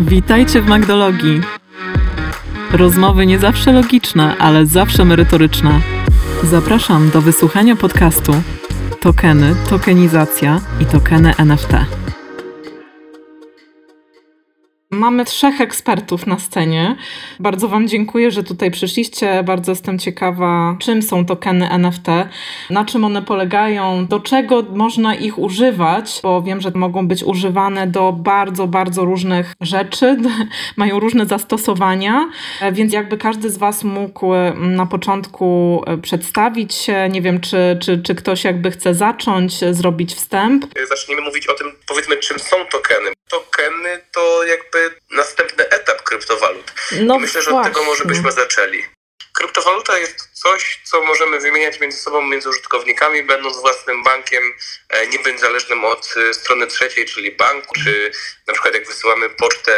[0.00, 1.40] Witajcie w Magdologii.
[2.72, 5.80] Rozmowy nie zawsze logiczne, ale zawsze merytoryczne.
[6.42, 8.32] Zapraszam do wysłuchania podcastu
[9.00, 11.72] Tokeny, tokenizacja i tokeny NFT.
[14.96, 16.96] Mamy trzech ekspertów na scenie.
[17.40, 19.42] Bardzo Wam dziękuję, że tutaj przyszliście.
[19.42, 22.06] Bardzo jestem ciekawa, czym są tokeny NFT,
[22.70, 27.86] na czym one polegają, do czego można ich używać, bo wiem, że mogą być używane
[27.86, 30.16] do bardzo, bardzo różnych rzeczy,
[30.76, 32.30] mają różne zastosowania,
[32.72, 34.26] więc jakby każdy z Was mógł
[34.56, 40.66] na początku przedstawić się, nie wiem, czy, czy, czy ktoś jakby chce zacząć, zrobić wstęp.
[40.88, 43.10] Zacznijmy mówić o tym, powiedzmy, czym są tokeny.
[43.30, 46.72] Tokeny to jakby następny etap kryptowalut.
[47.00, 47.70] No I myślę, że właśnie.
[47.70, 48.84] od tego może byśmy zaczęli.
[49.36, 54.42] Kryptowaluta jest coś, co możemy wymieniać między sobą, między użytkownikami, będąc własnym bankiem,
[54.88, 58.10] e, nie być zależnym od e, strony trzeciej, czyli banku, czy
[58.46, 59.72] na przykład jak wysyłamy pocztę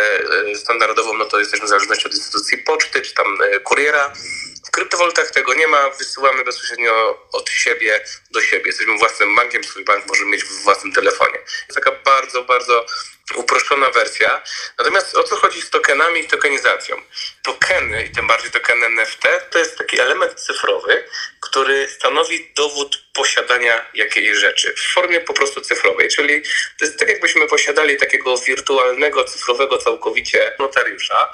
[0.53, 4.13] e, standardową, no to jesteśmy w zależności od instytucji poczty, czy tam kuriera.
[4.79, 8.67] Kryptowalutach tego nie ma, wysyłamy bezpośrednio od siebie do siebie.
[8.67, 11.39] Jesteśmy własnym bankiem, swój bank możemy mieć w własnym telefonie.
[11.39, 12.87] Jest taka bardzo, bardzo
[13.35, 14.43] uproszczona wersja.
[14.79, 16.97] Natomiast o co chodzi z tokenami i tokenizacją?
[17.43, 21.05] Tokeny, i tym bardziej tokeny NFT, to jest taki element cyfrowy,
[21.41, 26.09] który stanowi dowód posiadania jakiejś rzeczy w formie po prostu cyfrowej.
[26.09, 26.43] Czyli
[26.79, 31.33] to jest tak, jakbyśmy posiadali takiego wirtualnego, cyfrowego całkowicie notariusza.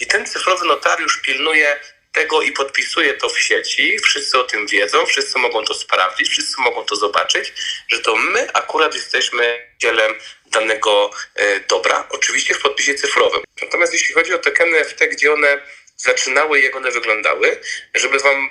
[0.00, 1.80] I ten cyfrowy notariusz pilnuje
[2.14, 3.98] tego i podpisuje to w sieci.
[3.98, 7.52] Wszyscy o tym wiedzą, wszyscy mogą to sprawdzić, wszyscy mogą to zobaczyć,
[7.88, 10.14] że to my akurat jesteśmy dzielem
[10.46, 13.42] danego e, dobra, oczywiście w podpisie cyfrowym.
[13.62, 15.58] Natomiast jeśli chodzi o tokeny NFT, gdzie one
[15.96, 17.60] zaczynały, jak one wyglądały,
[17.94, 18.50] żeby Wam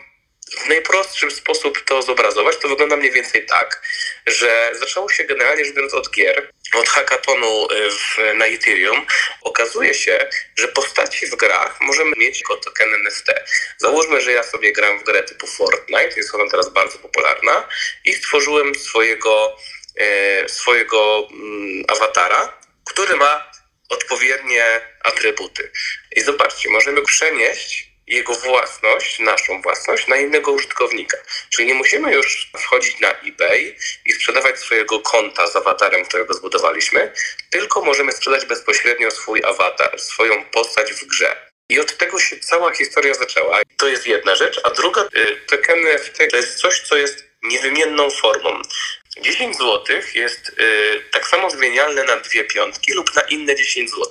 [0.60, 3.82] w najprostszy sposób to zobrazować, to wygląda mniej więcej tak,
[4.26, 9.06] że zaczęło się generalnie rzecz biorąc od gier, od hackathonu e, w, na Ethereum.
[9.42, 13.32] Okazuje się, że postaci w grach możemy mieć jako token NFT.
[13.78, 17.68] Załóżmy, że ja sobie gram w grę typu Fortnite, jest ona teraz bardzo popularna
[18.06, 19.58] i stworzyłem swojego
[19.96, 23.52] E, swojego mm, awatara, który ma
[23.90, 25.72] odpowiednie atrybuty.
[26.16, 31.18] I zobaczcie, możemy przenieść jego własność, naszą własność, na innego użytkownika.
[31.50, 33.76] Czyli nie musimy już wchodzić na eBay
[34.06, 37.14] i sprzedawać swojego konta z awatarem, którego zbudowaliśmy,
[37.50, 41.54] tylko możemy sprzedać bezpośrednio swój awatar, swoją postać w grze.
[41.70, 43.62] I od tego się cała historia zaczęła.
[43.78, 44.62] To jest jedna rzecz.
[44.64, 48.62] A druga, y, NFT to jest coś, co jest niewymienną formą.
[49.22, 49.84] 10 zł
[50.16, 50.54] jest y,
[51.12, 54.10] tak samo wymienialne na dwie piątki lub na inne 10 zł.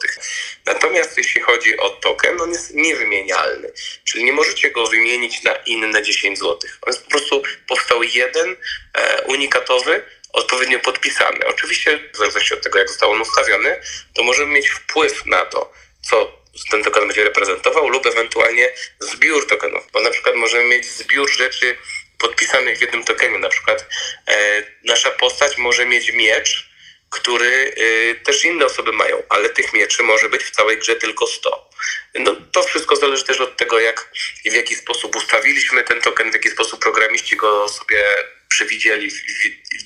[0.66, 3.72] Natomiast jeśli chodzi o token, on jest niewymienialny,
[4.04, 6.58] czyli nie możecie go wymienić na inne 10 zł.
[6.82, 8.56] On jest po prostu powstał jeden
[8.94, 10.02] e, unikatowy,
[10.32, 11.46] odpowiednio podpisany.
[11.46, 13.80] Oczywiście, w zależności od tego, jak został on ustawiony,
[14.14, 15.72] to możemy mieć wpływ na to,
[16.10, 21.30] co ten token będzie reprezentował, lub ewentualnie zbiór tokenów, bo na przykład możemy mieć zbiór
[21.30, 21.76] rzeczy
[22.22, 23.38] podpisanych w jednym tokenie.
[23.38, 23.86] Na przykład
[24.28, 26.72] e, nasza postać może mieć miecz,
[27.10, 31.26] który e, też inne osoby mają, ale tych mieczy może być w całej grze tylko
[31.26, 31.70] 100.
[32.14, 34.10] No, to wszystko zależy też od tego, jak
[34.44, 38.04] i w jaki sposób ustawiliśmy ten token, w jaki sposób programiści go sobie
[38.48, 39.10] przewidzieli,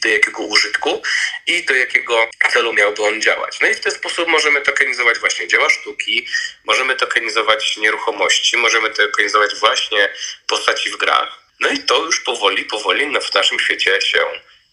[0.02, 1.02] do jakiego użytku
[1.46, 3.60] i do jakiego celu miałby on działać.
[3.60, 6.26] No i w ten sposób możemy tokenizować właśnie dzieła sztuki,
[6.64, 10.12] możemy tokenizować nieruchomości, możemy tokenizować właśnie
[10.46, 11.45] postaci w grach.
[11.60, 14.20] No i to już powoli, powoli w naszym świecie się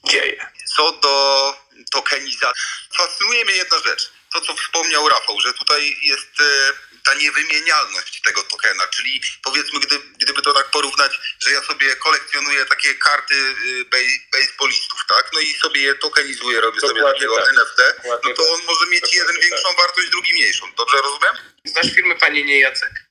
[0.04, 0.48] dzieje.
[0.76, 1.56] Co do
[1.92, 2.64] tokenizacji,
[2.98, 4.12] fascynuje mnie jedna rzecz.
[4.34, 6.74] To, co wspomniał Rafał, że tutaj jest e,
[7.04, 12.66] ta niewymienialność tego tokena, czyli powiedzmy, gdy, gdyby to tak porównać, że ja sobie kolekcjonuję
[12.66, 13.86] takie karty y,
[14.32, 15.30] baseballistów, tak?
[15.34, 17.50] No i sobie je tokenizuję, robię Dokładnie sobie takiego tak.
[17.50, 19.46] NFT, Dokładnie no to on może mieć Dokładnie jeden tak.
[19.46, 20.74] większą wartość, drugi mniejszą.
[20.78, 21.36] Dobrze rozumiem?
[21.66, 23.03] Znasz firmy Panie Nie Jacek?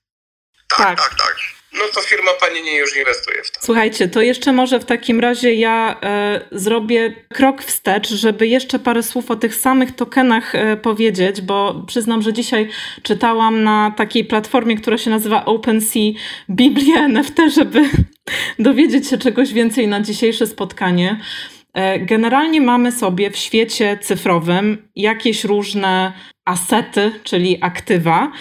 [0.77, 1.19] Tak, tak, tak.
[1.19, 3.61] tak no to firma pani nie już inwestuje w to.
[3.63, 9.03] Słuchajcie, to jeszcze może w takim razie ja e, zrobię krok wstecz, żeby jeszcze parę
[9.03, 12.69] słów o tych samych tokenach e, powiedzieć, bo przyznam, że dzisiaj
[13.03, 16.13] czytałam na takiej platformie, która się nazywa OpenSea
[16.51, 17.83] Biblię NFT, żeby
[18.59, 21.21] dowiedzieć się czegoś więcej na dzisiejsze spotkanie.
[21.75, 26.13] E, generalnie mamy sobie w świecie cyfrowym jakieś różne
[26.45, 28.33] asety, czyli aktywa.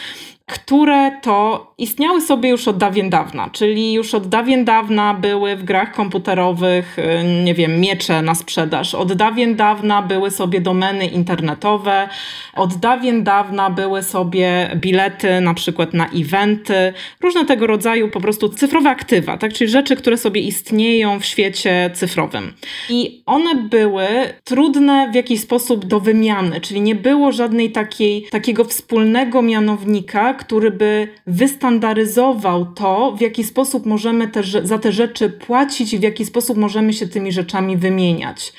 [0.45, 5.63] Które to istniały sobie już od dawien dawna, czyli już od dawien dawna były w
[5.63, 12.09] grach komputerowych, y, nie wiem, miecze na sprzedaż, od dawien dawna były sobie domeny internetowe,
[12.53, 18.49] od dawien dawna były sobie bilety na przykład na eventy, różne tego rodzaju po prostu
[18.49, 19.53] cyfrowe aktywa, tak?
[19.53, 22.53] czyli rzeczy, które sobie istnieją w świecie cyfrowym.
[22.89, 24.07] I one były
[24.43, 30.71] trudne w jakiś sposób do wymiany, czyli nie było żadnej takiej, takiego wspólnego mianownika, który
[30.71, 36.25] by wystandaryzował to, w jaki sposób możemy te, za te rzeczy płacić i w jaki
[36.25, 38.53] sposób możemy się tymi rzeczami wymieniać.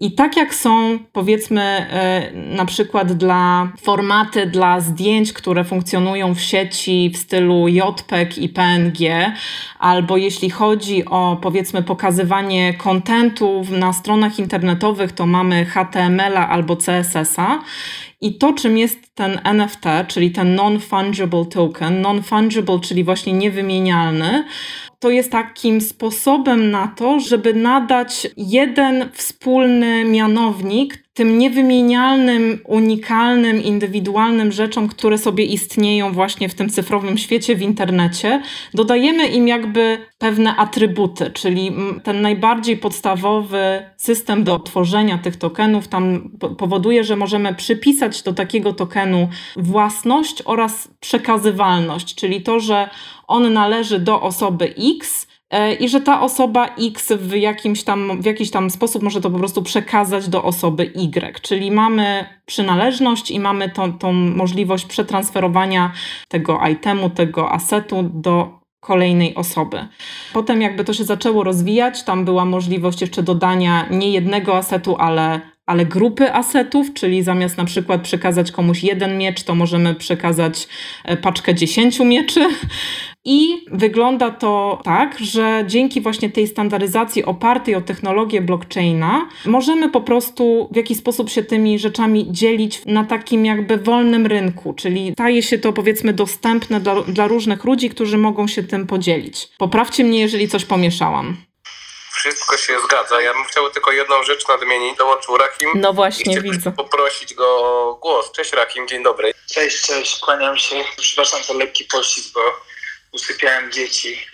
[0.00, 6.40] I tak jak są, powiedzmy, e, na przykład dla formaty dla zdjęć, które funkcjonują w
[6.40, 9.32] sieci w stylu JPEG i PNG,
[9.78, 17.60] albo jeśli chodzi o, powiedzmy, pokazywanie kontentu na stronach internetowych, to mamy HTML-a albo CSS-a.
[18.24, 24.44] I to, czym jest ten NFT, czyli ten non-fungible token, non-fungible, czyli właśnie niewymienialny,
[25.04, 34.52] to jest takim sposobem na to, żeby nadać jeden wspólny mianownik tym niewymienialnym, unikalnym, indywidualnym
[34.52, 38.42] rzeczom, które sobie istnieją właśnie w tym cyfrowym świecie, w internecie,
[38.74, 41.72] dodajemy im jakby pewne atrybuty, czyli
[42.02, 48.72] ten najbardziej podstawowy system do tworzenia tych tokenów tam powoduje, że możemy przypisać do takiego
[48.72, 52.88] tokenu własność oraz przekazywalność, czyli to, że
[53.26, 58.24] on należy do osoby X, E, i że ta osoba X w, jakimś tam, w
[58.24, 61.40] jakiś tam sposób może to po prostu przekazać do osoby Y.
[61.42, 65.92] Czyli mamy przynależność i mamy tą, tą możliwość przetransferowania
[66.28, 69.88] tego itemu, tego asetu do kolejnej osoby.
[70.32, 75.40] Potem jakby to się zaczęło rozwijać, tam była możliwość jeszcze dodania nie jednego asetu, ale
[75.66, 80.68] ale grupy asetów, czyli zamiast na przykład przekazać komuś jeden miecz, to możemy przekazać
[81.04, 82.48] e, paczkę dziesięciu mieczy.
[83.24, 90.00] I wygląda to tak, że dzięki właśnie tej standaryzacji opartej o technologię blockchaina możemy po
[90.00, 95.42] prostu w jakiś sposób się tymi rzeczami dzielić na takim jakby wolnym rynku, czyli staje
[95.42, 99.48] się to powiedzmy dostępne dla, dla różnych ludzi, którzy mogą się tym podzielić.
[99.58, 101.36] Poprawcie mnie, jeżeli coś pomieszałam.
[102.12, 103.20] Wszystko się zgadza.
[103.20, 104.98] Ja bym chciał tylko jedną rzecz nadmienić.
[104.98, 105.70] Dołączył Rakim.
[105.74, 106.72] No właśnie, widzę.
[106.72, 108.32] poprosić go o głos.
[108.32, 109.34] Cześć Rakim, dzień dobry.
[109.54, 110.76] Cześć, cześć, kłaniam się.
[110.96, 112.40] Przepraszam za lekki pościg, bo
[113.14, 114.26] usypiałem dzieci.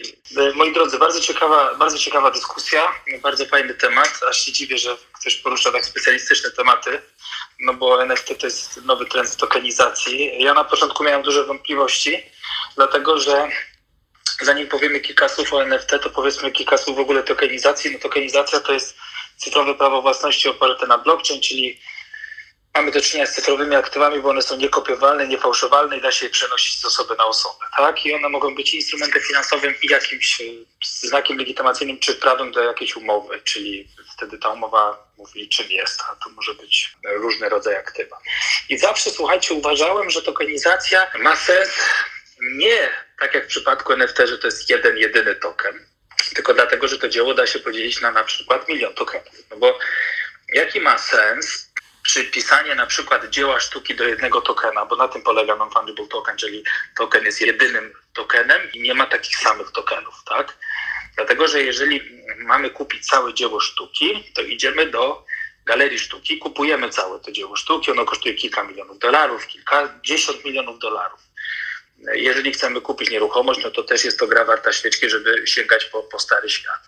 [0.55, 2.93] Moi drodzy, bardzo ciekawa, bardzo ciekawa dyskusja,
[3.23, 4.21] bardzo fajny temat.
[4.29, 7.03] Aż się dziwię, że ktoś porusza tak specjalistyczne tematy,
[7.61, 10.43] no bo NFT to jest nowy trend tokenizacji.
[10.43, 12.23] Ja na początku miałem duże wątpliwości,
[12.77, 13.49] dlatego że
[14.41, 17.93] zanim powiemy kilka słów o NFT, to powiedzmy kilka słów w ogóle tokenizacji.
[17.93, 18.97] No tokenizacja to jest
[19.37, 21.81] cyfrowe prawo własności oparte na blockchain, czyli
[22.75, 26.31] mamy do czynienia z cyfrowymi aktywami, bo one są niekopiowalne, niefałszowalne i da się je
[26.31, 27.65] przenosić z osoby na osobę.
[27.77, 28.07] Tak?
[28.07, 30.45] I one mogą być instrumentem finansowym i jakimś e,
[30.85, 36.17] znakiem legitymacyjnym czy prawem do jakiejś umowy, czyli wtedy ta umowa mówi, czym jest, a
[36.25, 38.19] to może być różny rodzaj aktywa.
[38.69, 41.71] I zawsze, słuchajcie, uważałem, że tokenizacja ma sens
[42.43, 42.91] nie
[43.21, 45.87] tak jak w przypadku NFT, że to jest jeden, jedyny token,
[46.35, 49.35] tylko dlatego, że to dzieło da się podzielić na na przykład milion tokenów.
[49.51, 49.79] No bo
[50.55, 51.70] jaki ma sens
[52.11, 56.65] przypisanie na przykład dzieła sztuki do jednego tokena, bo na tym polega non-fungible token, czyli
[56.97, 60.57] token jest jedynym tokenem i nie ma takich samych tokenów, tak?
[61.17, 65.25] Dlatego, że jeżeli mamy kupić całe dzieło sztuki, to idziemy do
[65.67, 71.21] galerii sztuki, kupujemy całe to dzieło sztuki, ono kosztuje kilka milionów dolarów, kilkadziesiąt milionów dolarów.
[72.13, 76.03] Jeżeli chcemy kupić nieruchomość, no to też jest to gra warta świeczki, żeby sięgać po,
[76.03, 76.81] po stary świat.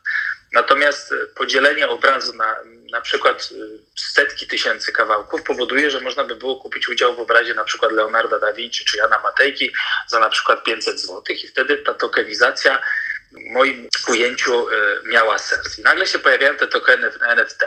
[0.52, 2.56] Natomiast podzielenie obrazu na
[2.92, 3.78] na przykład y,
[4.14, 8.38] setki tysięcy kawałków powoduje, że można by było kupić udział w obrazie na przykład Leonarda
[8.38, 9.72] da Vinci czy Jana Matejki
[10.06, 12.82] za na przykład 500 zł i wtedy ta tokenizacja
[13.32, 14.72] w moim ujęciu y,
[15.04, 15.78] miała sens.
[15.78, 17.64] I nagle się pojawiają te tokeny w NFT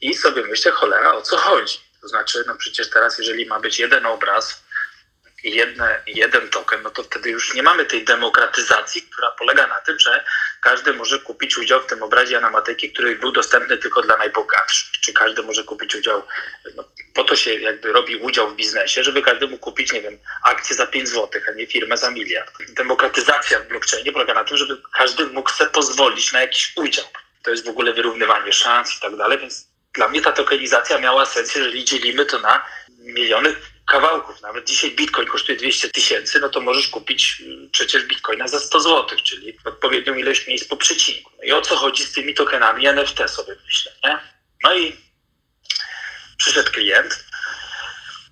[0.00, 1.80] i sobie myślę, cholera, o co chodzi?
[2.00, 4.62] To znaczy, no przecież teraz, jeżeli ma być jeden obraz,
[5.44, 9.98] jedne, jeden token, no to wtedy już nie mamy tej demokratyzacji, która polega na tym,
[9.98, 10.24] że
[10.60, 14.90] każdy może kupić udział w tym obrazie animatyki, który był dostępny tylko dla najbogatszych.
[15.00, 16.22] Czy każdy może kupić udział,
[16.74, 20.18] no, po to się jakby robi udział w biznesie, żeby każdy mógł kupić, nie wiem,
[20.44, 22.52] akcję za 5 zł, a nie firmę za miliard.
[22.68, 27.04] Demokratyzacja w blockchainie polega na tym, żeby każdy mógł sobie pozwolić na jakiś udział.
[27.42, 31.26] To jest w ogóle wyrównywanie szans i tak dalej, więc dla mnie ta tokenizacja miała
[31.26, 32.66] sens, jeżeli dzielimy to na
[32.98, 33.56] miliony
[33.88, 34.40] kawałków.
[34.40, 38.80] Nawet dzisiaj bitcoin kosztuje 200 tysięcy, no to możesz kupić mm, przecież bitcoina za 100
[38.80, 41.30] zł, czyli odpowiednią ilość miejsc po przecinku.
[41.38, 44.18] No i o co chodzi z tymi tokenami NFT sobie myślę, nie?
[44.64, 44.96] No i
[46.36, 47.24] przyszedł klient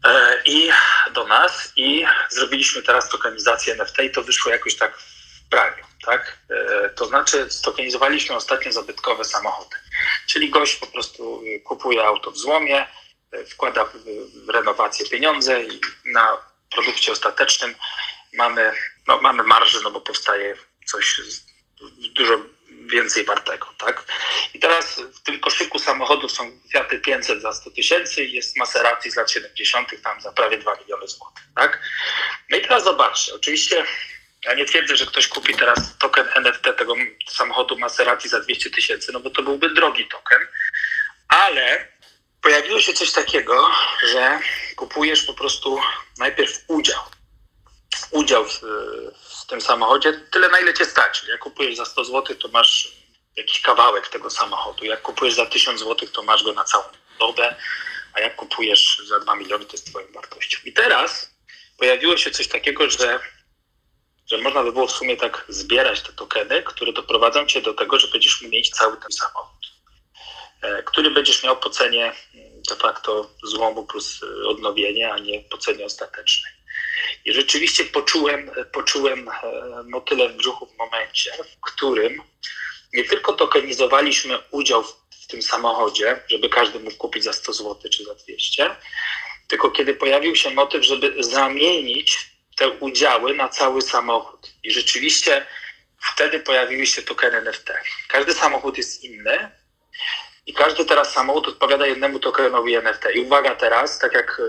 [0.04, 0.70] e, i
[1.12, 6.38] do nas i zrobiliśmy teraz tokenizację NFT i to wyszło jakoś tak w praniu, tak?
[6.50, 9.76] E, to znaczy stokenizowaliśmy ostatnio zabytkowe samochody,
[10.26, 12.86] czyli gość po prostu kupuje auto w złomie,
[13.44, 16.36] wkłada w renowację pieniądze i na
[16.70, 17.74] produkcie ostatecznym
[18.34, 18.72] mamy,
[19.06, 21.20] no, mamy marżę, no bo powstaje coś
[21.98, 22.38] dużo
[22.86, 24.04] więcej wartego, tak?
[24.54, 29.10] I teraz w tym koszyku samochodów są Fiaty 500 za 100 tysięcy i jest Maserati
[29.10, 30.02] z lat 70.
[30.02, 31.80] tam za prawie 2 miliony złotych, tak?
[32.50, 33.84] No i teraz zobaczcie, oczywiście
[34.44, 36.94] ja nie twierdzę, że ktoś kupi teraz token NFT tego
[37.28, 40.46] samochodu Maserati za 200 tysięcy, no bo to byłby drogi token,
[41.28, 41.88] ale
[42.46, 43.70] pojawiło się coś takiego,
[44.06, 44.40] że
[44.76, 45.78] kupujesz po prostu
[46.18, 47.02] najpierw udział.
[48.10, 48.60] Udział w,
[49.42, 51.24] w tym samochodzie, tyle na ile cię stać.
[51.28, 52.92] Jak kupujesz za 100 zł, to masz
[53.36, 54.84] jakiś kawałek tego samochodu.
[54.84, 56.84] Jak kupujesz za 1000 zł, to masz go na całą
[57.18, 57.56] dobę,
[58.12, 60.58] a jak kupujesz za 2 miliony, to jest twoją wartością.
[60.64, 61.30] I teraz
[61.78, 63.20] pojawiło się coś takiego, że,
[64.26, 67.98] że można by było w sumie tak zbierać te tokeny, które doprowadzą cię do tego,
[67.98, 69.75] że będziesz mieć cały ten samochód,
[70.84, 72.12] który będziesz miał po cenie
[72.68, 76.52] de facto złomu plus e, odnowienie, a nie po cenie ostatecznej.
[77.24, 79.32] I rzeczywiście poczułem, poczułem e,
[79.84, 82.22] motyle w brzuchu w momencie, w którym
[82.94, 84.84] nie tylko tokenizowaliśmy udział
[85.22, 88.76] w tym samochodzie, żeby każdy mógł kupić za 100 zł czy za 200,
[89.48, 94.52] tylko kiedy pojawił się motyw, żeby zamienić te udziały na cały samochód.
[94.64, 95.46] I rzeczywiście
[96.12, 97.72] wtedy pojawiły się tokeny NFT.
[98.08, 99.50] Każdy samochód jest inny
[100.46, 103.04] i każdy teraz samochód odpowiada jednemu tokenowi NFT.
[103.14, 104.42] I uwaga teraz, tak jak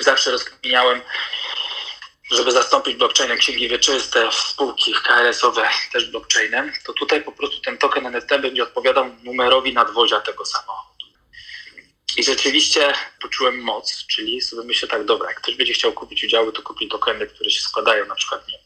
[0.00, 1.00] zawsze rozkminiałem,
[2.30, 8.06] żeby zastąpić blockchainem księgi wieczyste, spółki KRS-owe też blockchainem, to tutaj po prostu ten token
[8.06, 11.06] NFT będzie odpowiadał numerowi nadwozia tego samochodu.
[12.16, 16.52] I rzeczywiście poczułem moc, czyli sobie myślę tak, dobra, jak ktoś będzie chciał kupić udziały,
[16.52, 18.58] to kupi tokeny, które się składają na przykład, nie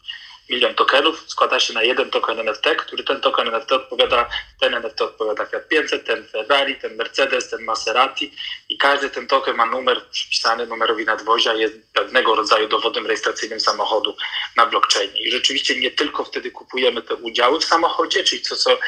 [0.50, 4.28] milion tokenów, składa się na jeden token NFT, który ten token NFT odpowiada,
[4.60, 8.34] ten NFT odpowiada Fiat 500, ten Ferrari, ten Mercedes, ten Maserati
[8.68, 14.16] i każdy ten token ma numer przypisany numerowi nadwozia, jest pewnego rodzaju dowodem rejestracyjnym samochodu
[14.56, 15.20] na blockchainie.
[15.20, 18.78] I rzeczywiście nie tylko wtedy kupujemy te udziały w samochodzie, czyli to, co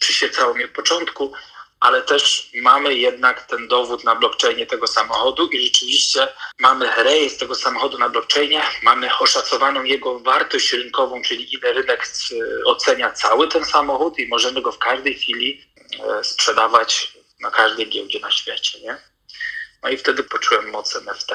[0.00, 1.32] przyświecało mi od początku,
[1.80, 6.28] ale też mamy jednak ten dowód na blockchainie tego samochodu i rzeczywiście
[6.58, 12.08] mamy rejestr tego samochodu na blockchainie, mamy oszacowaną jego wartość rynkową, czyli ile rynek
[12.64, 15.66] ocenia cały ten samochód i możemy go w każdej chwili
[16.00, 18.80] e, sprzedawać na każdej giełdzie na świecie.
[18.80, 18.96] Nie?
[19.82, 21.32] No i wtedy poczułem moc NFT.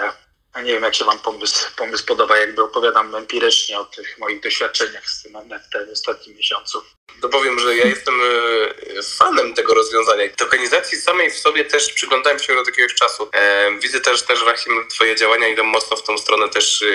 [0.56, 5.10] Nie wiem, jak się Wam pomysł, pomysł podoba, jakby opowiadam empirycznie o tych moich doświadczeniach
[5.10, 6.84] z tym NFT w ostatnim miesiącu.
[7.22, 10.30] Dopowiem, że ja jestem e, fanem tego rozwiązania.
[10.30, 13.30] Tokenizacji samej w sobie też przyglądałem się od jakiegoś czasu.
[13.34, 16.86] E, widzę też, też właśnie Twoje działania idą mocno w tą stronę też e,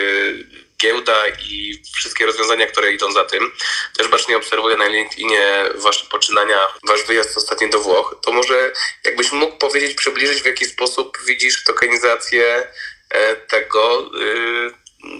[0.82, 3.52] giełda i wszystkie rozwiązania, które idą za tym.
[3.96, 8.16] Też bacznie obserwuję na LinkedInie Wasze poczynania, Wasz wyjazd ostatni do Włoch.
[8.22, 8.72] To może
[9.04, 12.68] jakbyś mógł powiedzieć, przybliżyć w jaki sposób widzisz tokenizację
[13.48, 14.10] tego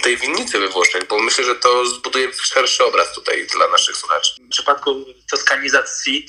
[0.02, 4.31] tej winnicy we Włoszech, bo myślę, że to zbuduje szerszy obraz tutaj dla naszych słuchaczy.
[4.40, 6.28] W przypadku toskanizacji,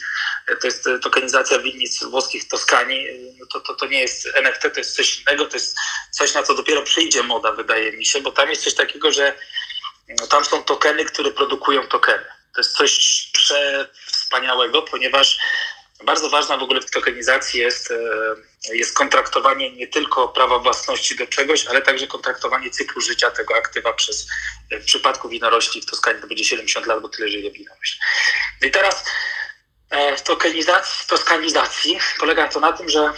[0.61, 3.07] to jest tokenizacja winnic włoskich Toskanii,
[3.39, 5.75] no to, to, to nie jest NFT, to jest coś innego, to jest
[6.11, 9.33] coś, na co dopiero przyjdzie moda, wydaje mi się, bo tam jest coś takiego, że
[10.19, 12.25] no, tam są tokeny, które produkują tokeny.
[12.55, 15.39] To jest coś przewspaniałego, ponieważ
[16.03, 21.27] bardzo ważna w ogóle w tokenizacji jest, e, jest kontraktowanie nie tylko prawa własności do
[21.27, 24.27] czegoś, ale także kontraktowanie cyklu życia tego aktywa przez,
[24.71, 27.99] w przypadku winorośli w Toskanii to będzie 70 lat, bo tyle żyje winorośl.
[28.61, 29.05] No I teraz
[29.89, 33.13] e, w tokenizacji, toskanizacji polega to na tym, że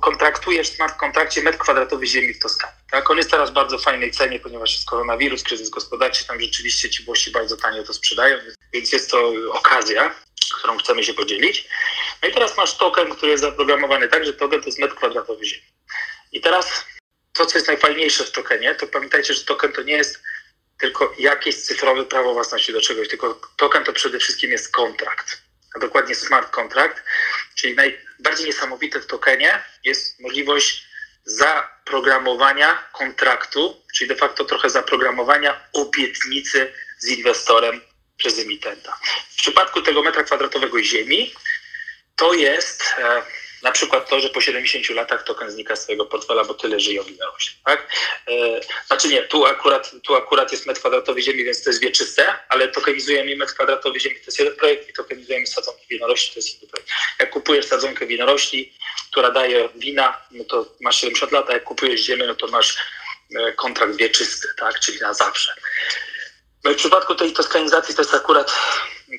[0.00, 2.76] kontraktujesz w smart kontrakcie metr kwadratowy ziemi w Toskanii.
[2.90, 3.10] Tak?
[3.10, 7.04] On jest teraz w bardzo fajnej cenie, ponieważ jest koronawirus, kryzys gospodarczy, tam rzeczywiście ci
[7.04, 8.38] Włosi bardzo tanio to sprzedają,
[8.72, 10.14] więc jest to okazja
[10.54, 11.68] którą chcemy się podzielić.
[12.22, 15.44] No i teraz masz token, który jest zaprogramowany tak, że token to jest metr kwadratowy
[15.44, 15.66] ziemi.
[16.32, 16.84] I teraz
[17.32, 20.22] to, co jest najfajniejsze w tokenie, to pamiętajcie, że token to nie jest
[20.78, 25.42] tylko jakieś cyfrowe prawo własności do czegoś, tylko token to przede wszystkim jest kontrakt,
[25.76, 27.02] a dokładnie smart contract,
[27.54, 30.86] czyli najbardziej niesamowite w tokenie jest możliwość
[31.24, 37.80] zaprogramowania kontraktu, czyli de facto trochę zaprogramowania obietnicy z inwestorem
[38.20, 38.96] przez emitenta.
[39.30, 41.34] W przypadku tego metra kwadratowego ziemi
[42.16, 43.22] to jest e,
[43.62, 47.02] na przykład to, że po 70 latach token znika z swojego portfela, bo tyle żyją
[47.02, 47.56] winorośli.
[47.64, 47.88] Tak?
[48.28, 52.38] E, znaczy nie, tu akurat, tu akurat jest metr kwadratowy ziemi, więc to jest wieczyste,
[52.48, 56.62] ale tokenizujemy metr kwadratowy ziemi, to jest jeden projekt i tokenizujemy sadzonki winorośli, to jest
[56.62, 56.90] inny projekt.
[57.18, 58.72] Jak kupujesz sadzonkę winorośli,
[59.10, 62.76] która daje wina, no to masz 70 lat, a jak kupujesz ziemię, no to masz
[63.36, 65.54] e, kontrakt wieczysty, tak, czyli na zawsze.
[66.64, 68.54] No i w przypadku tej toskanizacji to jest akurat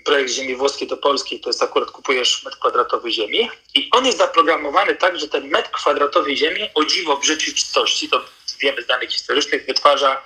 [0.05, 4.17] projekt ziemi włoskiej do Polski, to jest akurat kupujesz metr kwadratowy ziemi i on jest
[4.17, 8.25] zaprogramowany tak, że ten metr kwadratowy ziemi, o dziwo w rzeczywistości, to
[8.60, 10.21] wiemy z danych historycznych, wytwarza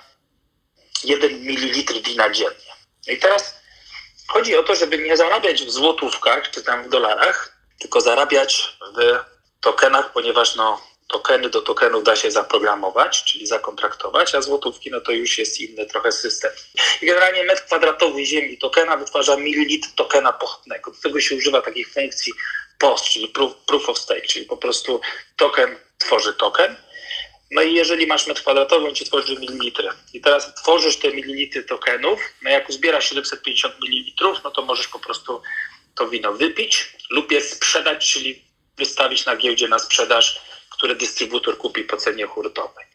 [1.04, 2.76] 1 ml wina dziennie.
[3.08, 3.60] I teraz
[4.28, 9.18] chodzi o to, żeby nie zarabiać w złotówkach czy tam w dolarach, tylko zarabiać w
[9.60, 10.80] tokenach, ponieważ no,
[11.16, 15.86] tokeny do tokenów da się zaprogramować, czyli zakontraktować, a złotówki no to już jest inny
[15.86, 16.50] trochę system.
[17.02, 20.90] I generalnie metr kwadratowy ziemi tokena wytwarza mililitr tokena pochodnego.
[20.90, 22.32] Do tego się używa takich funkcji
[22.78, 25.00] POS, czyli proof, proof of stake, czyli po prostu
[25.36, 26.76] token tworzy token.
[27.50, 29.88] No i jeżeli masz metr kwadratowy, on ci tworzy mililitry.
[30.14, 34.98] I teraz tworzysz te mililitry tokenów, no jak uzbierasz 750 mililitrów, no to możesz po
[34.98, 35.42] prostu
[35.94, 38.42] to wino wypić lub je sprzedać, czyli
[38.76, 40.40] wystawić na giełdzie na sprzedaż
[40.76, 42.86] które dystrybutor kupi po cenie hurtowej.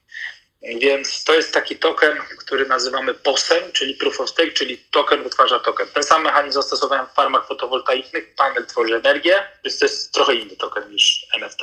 [0.62, 5.60] Więc to jest taki token, który nazywamy POSem, czyli Proof of Stake, czyli token wytwarza
[5.60, 5.88] token.
[5.88, 8.36] Ten sam mechanizm zastosowałem w farmach fotowoltaicznych.
[8.36, 11.62] Panel tworzy energię, więc to jest trochę inny token niż NFT.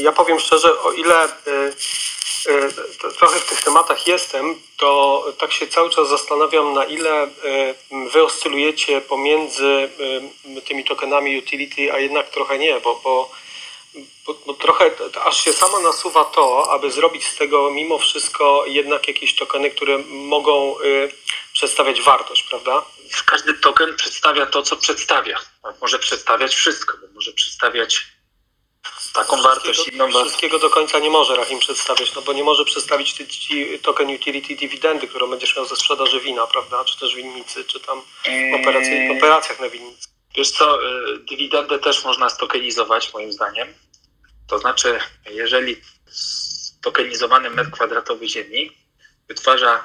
[0.00, 1.30] Ja powiem szczerze, o ile y,
[2.50, 7.28] y, trochę w tych tematach jestem, to tak się cały czas zastanawiam, na ile y,
[8.12, 9.88] wy oscylujecie pomiędzy
[10.64, 13.30] tymi tokenami utility, a jednak trochę nie, bo, bo
[14.26, 14.90] bo, bo, trochę
[15.24, 19.98] aż się samo nasuwa to, aby zrobić z tego mimo wszystko jednak jakieś tokeny, które
[20.08, 21.12] mogą y,
[21.52, 22.84] przedstawiać wartość, prawda?
[23.26, 25.38] Każdy token przedstawia to, co przedstawia.
[25.80, 28.06] Może przedstawiać wszystko, bo może przedstawiać
[29.14, 30.10] taką wartość, inną.
[30.10, 34.56] Wszystkiego do końca nie może Rahim przedstawiać, no bo nie może przedstawić ci token utility
[34.56, 36.84] dywidendy, którą będziesz miał ze sprzedaży wina, prawda?
[36.84, 39.18] Czy też winnicy, czy tam w eee.
[39.18, 40.08] operacjach na winnicy.
[40.36, 43.74] Wiesz co, y, dywidendę też można stokenizować moim zdaniem.
[44.46, 44.98] To znaczy,
[45.30, 48.76] jeżeli stokenizowany metr kwadratowy ziemi
[49.28, 49.84] wytwarza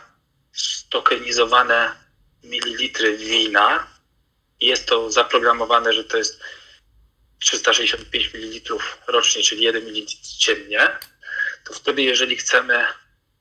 [0.53, 1.91] stokenizowane
[2.43, 3.87] mililitry wina
[4.61, 6.39] jest to zaprogramowane, że to jest
[7.39, 8.77] 365 ml
[9.07, 10.05] rocznie, czyli 1 ml
[10.39, 10.97] dziennie,
[11.65, 12.85] to wtedy jeżeli chcemy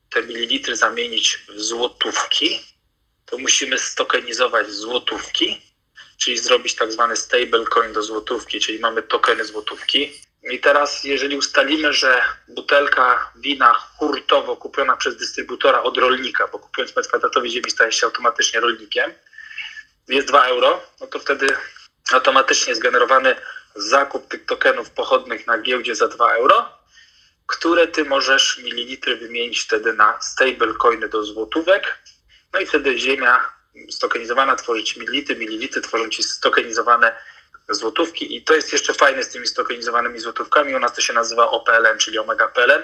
[0.09, 2.61] te mililitry zamienić w złotówki,
[3.25, 5.61] to musimy stokenizować złotówki,
[6.17, 11.93] czyli zrobić tak zwany stablecoin do złotówki, czyli mamy tokeny złotówki i teraz, jeżeli ustalimy,
[11.93, 17.91] że butelka wina hurtowo kupiona przez dystrybutora od rolnika, bo kupując metr kwadratowy ziemi staje
[17.91, 19.13] się automatycznie rolnikiem,
[20.07, 21.47] jest 2 euro, no to wtedy
[22.11, 23.35] automatycznie zgenerowany
[23.75, 26.69] zakup tych tokenów pochodnych na giełdzie za 2 euro,
[27.47, 31.97] które ty możesz mililitry wymienić wtedy na stablecoiny do złotówek.
[32.53, 33.49] No i wtedy ziemia
[33.89, 37.15] stokenizowana tworzy ci mililitry, mililitry tworzą ci stokenizowane
[37.69, 40.75] złotówki i to jest jeszcze fajne z tymi stokenizowanymi złotówkami.
[40.75, 42.83] U nas to się nazywa OPLN, czyli Omega PLN,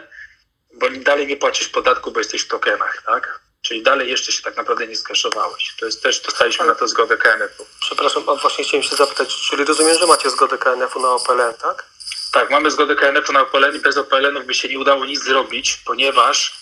[0.73, 3.39] bo dalej nie płacisz podatku, bo jesteś w tokenach, tak?
[3.61, 5.75] Czyli dalej jeszcze się tak naprawdę nie skaszowałeś.
[5.79, 7.65] To jest też, dostaliśmy na to zgodę KNF-u.
[7.79, 11.85] Przepraszam, właśnie chciałem się zapytać, czyli rozumiem, że macie zgodę KNF-u na OPLN, tak?
[12.31, 15.81] Tak, mamy zgodę KNF-u na OPLN i bez OPLN-ów by się nie udało nic zrobić,
[15.85, 16.57] ponieważ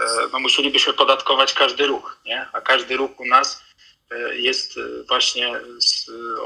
[0.00, 2.48] e, no, musielibyśmy podatkować każdy ruch, nie?
[2.52, 3.62] A każdy ruch u nas
[4.32, 5.60] jest e, właśnie,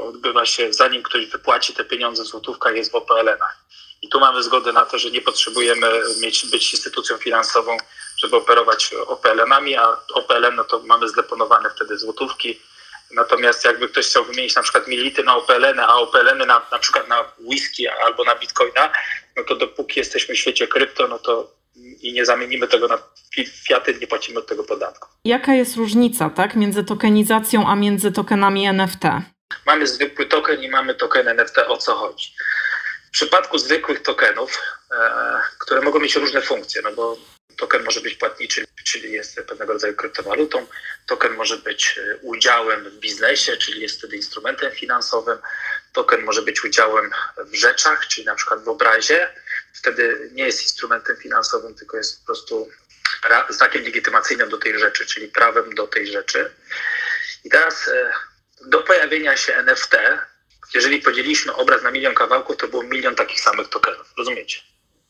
[0.01, 3.65] odbywa się zanim ktoś wypłaci te pieniądze, złotówka jest w OPLN-ach.
[4.01, 5.87] I tu mamy zgodę na to, że nie potrzebujemy
[6.19, 7.77] mieć, być instytucją finansową,
[8.17, 12.59] żeby operować OPLN-ami, a OPLN no to mamy zdeponowane wtedy złotówki.
[13.11, 17.07] Natomiast jakby ktoś chciał wymienić na przykład mility na OPLN, a OPLN na, na przykład
[17.07, 18.91] na whisky albo na bitcoina,
[19.35, 22.97] no to dopóki jesteśmy w świecie krypto, no to i nie zamienimy tego na
[23.67, 25.09] fiaty, nie płacimy od tego podatku.
[25.25, 29.03] Jaka jest różnica tak, między tokenizacją a między tokenami NFT?
[29.65, 31.57] Mamy zwykły token i mamy token NFT.
[31.57, 32.33] O co chodzi?
[33.07, 34.61] W przypadku zwykłych tokenów,
[34.91, 37.17] e, które mogą mieć różne funkcje, no bo
[37.57, 40.67] token może być płatniczy, czyli jest pewnego rodzaju kryptowalutą,
[41.07, 45.37] token może być e, udziałem w biznesie, czyli jest wtedy instrumentem finansowym,
[45.93, 49.29] token może być udziałem w rzeczach, czyli na przykład w obrazie,
[49.75, 52.69] wtedy nie jest instrumentem finansowym, tylko jest po prostu
[53.49, 56.51] znakiem legitymacyjnym do tej rzeczy, czyli prawem do tej rzeczy.
[57.43, 58.11] I teraz e,
[58.65, 59.95] do pojawienia się NFT,
[60.73, 64.13] jeżeli podzieliliśmy obraz na milion kawałków, to było milion takich samych tokenów.
[64.17, 64.59] Rozumiecie?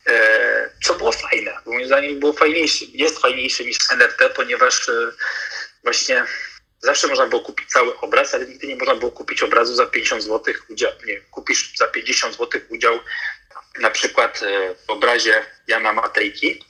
[0.06, 1.58] E, co było fajne.
[1.66, 5.12] Moim zdaniem było fajniejsze, jest fajniejsze niż NFT, ponieważ e,
[5.84, 6.24] właśnie
[6.78, 10.22] zawsze można było kupić cały obraz, ale nigdy nie można było kupić obrazu za 50
[10.22, 10.92] zł udział.
[11.06, 13.00] Nie, kupisz za 50 zł udział
[13.78, 16.64] na przykład e, w obrazie Jana Matejki,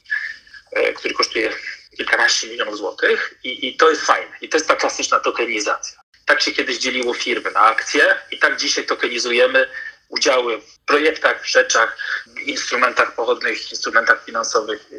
[0.72, 1.52] e, który kosztuje
[1.96, 4.36] kilkanaście milionów złotych i, i to jest fajne.
[4.40, 6.00] I to jest ta klasyczna tokenizacja.
[6.24, 9.68] Tak się kiedyś dzieliło firmy na akcje i tak dzisiaj tokenizujemy
[10.08, 11.98] udziały w projektach, w rzeczach,
[12.44, 14.90] instrumentach pochodnych, instrumentach finansowych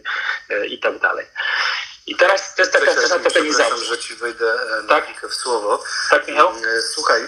[0.49, 0.67] e,
[2.07, 3.77] i teraz to jest taka wczesna tokenizacja.
[3.77, 5.27] że ci wejdę e, tak?
[5.29, 5.83] w słowo.
[6.09, 6.49] Tak, Michał?
[6.49, 7.27] E, słuchaj,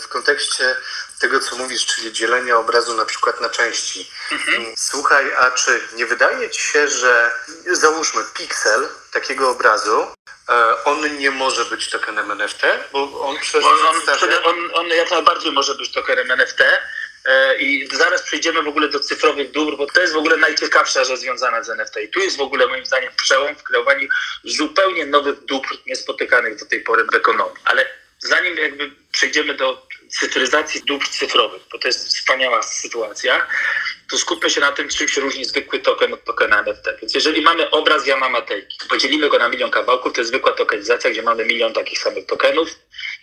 [0.00, 0.76] w kontekście
[1.20, 4.10] tego, co mówisz, czyli dzielenia obrazu na przykład na części.
[4.32, 4.74] Mhm.
[4.76, 7.32] Słuchaj, a czy nie wydaje ci się, że
[7.72, 10.06] załóżmy piksel takiego obrazu,
[10.84, 12.62] on nie może być tokenem NFT,
[12.92, 16.80] bo on przez on, on, on, on jak najbardziej może być tokenem NFT, E,
[17.58, 21.20] I zaraz przejdziemy w ogóle do cyfrowych dóbr, bo to jest w ogóle najciekawsza rzecz
[21.20, 21.96] związana z NFT.
[21.96, 24.08] I tu jest w ogóle moim zdaniem przełom w kreowaniu
[24.44, 27.62] zupełnie nowych dóbr, niespotykanych do tej pory w ekonomii.
[27.64, 27.86] Ale
[28.22, 33.46] zanim jakby przejdziemy do cyfryzacji dóbr cyfrowych, bo to jest wspaniała sytuacja,
[34.10, 36.84] to skupmy się na tym, czym się różni zwykły token od tokena NFT.
[37.00, 41.10] Więc jeżeli mamy obraz Jana Matejki, podzielimy go na milion kawałków, to jest zwykła tokenizacja,
[41.10, 42.68] gdzie mamy milion takich samych tokenów.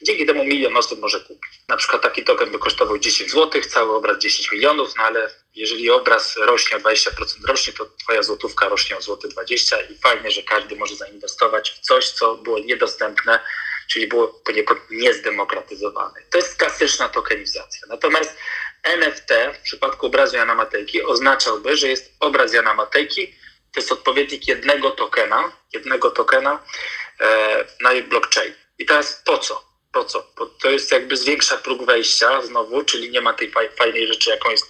[0.01, 1.51] Dzięki temu milion osób może kupić.
[1.67, 5.89] Na przykład taki token by kosztował 10 zł, cały obraz 10 milionów, no ale jeżeli
[5.89, 7.09] obraz rośnie o 20%
[7.47, 11.79] rocznie, to twoja złotówka rośnie o złoty 20 i fajnie, że każdy może zainwestować w
[11.79, 13.39] coś, co było niedostępne
[13.87, 14.41] czyli było
[14.91, 16.21] niezdemokratyzowane.
[16.29, 17.87] To jest klasyczna tokenizacja.
[17.89, 18.37] Natomiast
[18.83, 23.27] NFT w przypadku obrazu Jana Matejki oznaczałby, że jest obraz Jana Matejki,
[23.73, 26.63] to jest odpowiednik jednego tokena, jednego tokena
[27.19, 28.53] e, na blockchain.
[28.79, 29.67] I teraz po co?
[29.91, 30.27] Po co?
[30.37, 34.49] Bo to jest jakby zwiększa próg wejścia znowu, czyli nie ma tej fajnej rzeczy, jaką
[34.49, 34.65] jest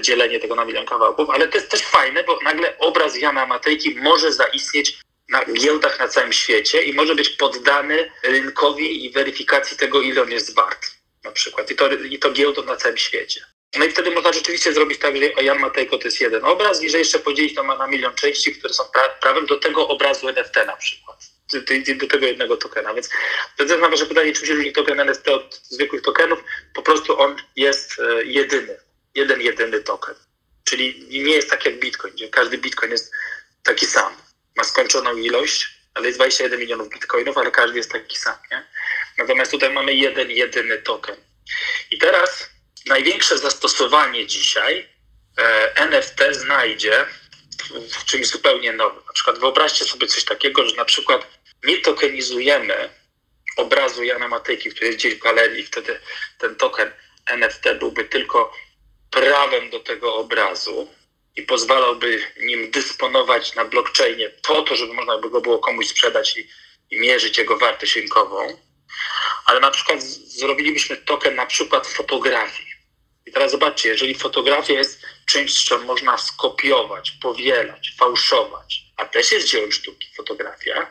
[0.00, 3.94] dzielenie tego na milion kawałków, ale to jest też fajne, bo nagle obraz Jana Matejki
[3.94, 5.00] może zaistnieć
[5.32, 10.30] na giełdach na całym świecie i może być poddany rynkowi i weryfikacji tego, ile on
[10.30, 10.86] jest wart
[11.24, 11.70] na przykład.
[11.70, 13.40] I to, i to giełdą na całym świecie.
[13.78, 16.90] No i wtedy można rzeczywiście zrobić tak, że Jan Matejko to jest jeden obraz i
[16.90, 20.56] że jeszcze podzielić to na milion części, które są pra prawem do tego obrazu NFT
[20.66, 21.18] na przykład.
[21.52, 21.60] Do,
[21.94, 22.94] do tego jednego tokena.
[22.94, 23.08] Więc
[23.56, 26.44] to jest na wasze pytanie, czym się różni token NFT od zwykłych tokenów.
[26.74, 28.76] Po prostu on jest e, jedyny.
[29.14, 30.14] Jeden, jedyny token.
[30.64, 33.12] Czyli nie jest tak jak Bitcoin, gdzie każdy Bitcoin jest
[33.62, 34.21] taki sam
[34.56, 38.34] ma skończoną ilość, ale jest 21 milionów bitcoinów, ale każdy jest taki sam.
[38.50, 38.66] Nie?
[39.18, 41.16] Natomiast tutaj mamy jeden, jedyny token.
[41.90, 42.50] I teraz
[42.86, 44.88] największe zastosowanie dzisiaj
[45.38, 47.06] e, NFT znajdzie
[47.70, 49.02] w, czymś zupełnie nowym.
[49.06, 51.26] Na przykład wyobraźcie sobie coś takiego, że na przykład
[51.64, 52.88] nie tokenizujemy
[53.56, 56.00] obrazu Jana Matejki, który jest gdzieś w galerii, wtedy
[56.38, 56.92] ten token
[57.26, 58.52] NFT byłby tylko
[59.10, 60.94] prawem do tego obrazu,
[61.36, 66.36] i pozwalałby nim dysponować na blockchainie po to, żeby można by go było komuś sprzedać
[66.38, 66.48] i,
[66.90, 68.58] i mierzyć jego wartość rynkową,
[69.46, 72.72] ale na przykład zrobilibyśmy token na przykład fotografii.
[73.26, 79.48] I teraz zobaczcie, jeżeli fotografia jest czymś, co można skopiować, powielać, fałszować, a też jest
[79.48, 80.90] dziełem sztuki fotografia,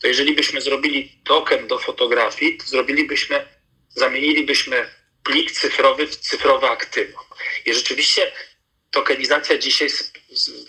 [0.00, 3.46] to jeżeli byśmy zrobili token do fotografii, to zrobilibyśmy,
[3.88, 4.90] zamienilibyśmy
[5.22, 7.26] plik cyfrowy w cyfrowe aktywo.
[7.66, 8.32] I rzeczywiście
[8.94, 9.88] tokenizacja dzisiaj,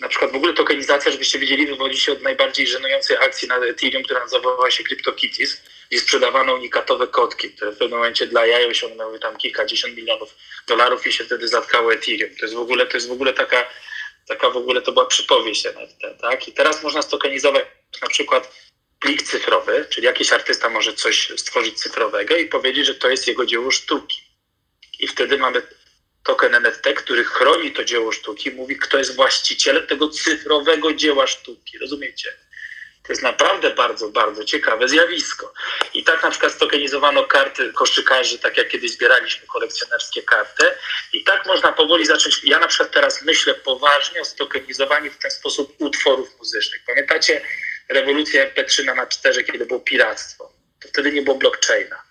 [0.00, 4.04] na przykład w ogóle tokenizacja, żebyście wiedzieli, wywodzi się od najbardziej żenującej akcji na Ethereum,
[4.04, 9.18] która nazywała się CryptoKitties, gdzie sprzedawano unikatowe kotki, które w pewnym momencie dla jaj osiągnęły
[9.18, 10.34] tam kilkadziesiąt milionów
[10.66, 12.36] dolarów i się wtedy zatkało Ethereum.
[12.36, 13.70] To jest w ogóle, to jest w ogóle taka,
[14.28, 16.48] taka w ogóle to była przypowieść NFT, tak?
[16.48, 17.64] I teraz można stokenizować
[18.02, 18.66] na przykład
[19.00, 23.46] plik cyfrowy, czyli jakiś artysta może coś stworzyć cyfrowego i powiedzieć, że to jest jego
[23.46, 24.22] dzieło sztuki.
[24.98, 25.62] I wtedy mamy
[26.26, 31.78] token NFT, który chroni to dzieło sztuki, mówi, kto jest właścicielem tego cyfrowego dzieła sztuki.
[31.78, 32.32] Rozumiecie?
[33.02, 35.52] To jest naprawdę bardzo, bardzo ciekawe zjawisko.
[35.94, 40.64] I tak na przykład stokenizowano karty koszykarzy, tak jak kiedyś zbieraliśmy kolekcjonerskie karty.
[41.12, 42.44] I tak można powoli zacząć.
[42.44, 46.82] Ja na przykład teraz myślę poważnie o stokenizowaniu w ten sposób utworów muzycznych.
[46.86, 47.42] Pamiętacie
[47.88, 50.52] rewolucję MP3 na 4, kiedy było piractwo?
[50.82, 52.05] To wtedy nie było blockchaina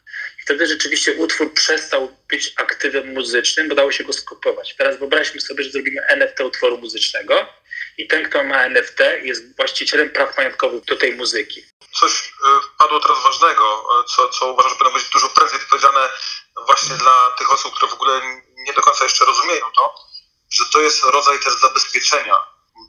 [0.46, 4.76] wtedy rzeczywiście utwór przestał być aktywem muzycznym, bo dało się go skopiować.
[4.78, 7.48] Teraz wyobraźmy sobie, że zrobimy NFT utworu muzycznego
[7.98, 11.64] i ten, kto ma NFT, jest właścicielem praw majątkowych do tej muzyki.
[11.92, 12.32] Coś y,
[12.78, 16.10] padło teraz ważnego, y, co, co uważam, że powinno być dużo prędzej powiedziane
[16.66, 18.22] właśnie dla tych osób, które w ogóle
[18.58, 19.96] nie do końca jeszcze rozumieją to,
[20.52, 22.36] że to jest rodzaj też zabezpieczenia.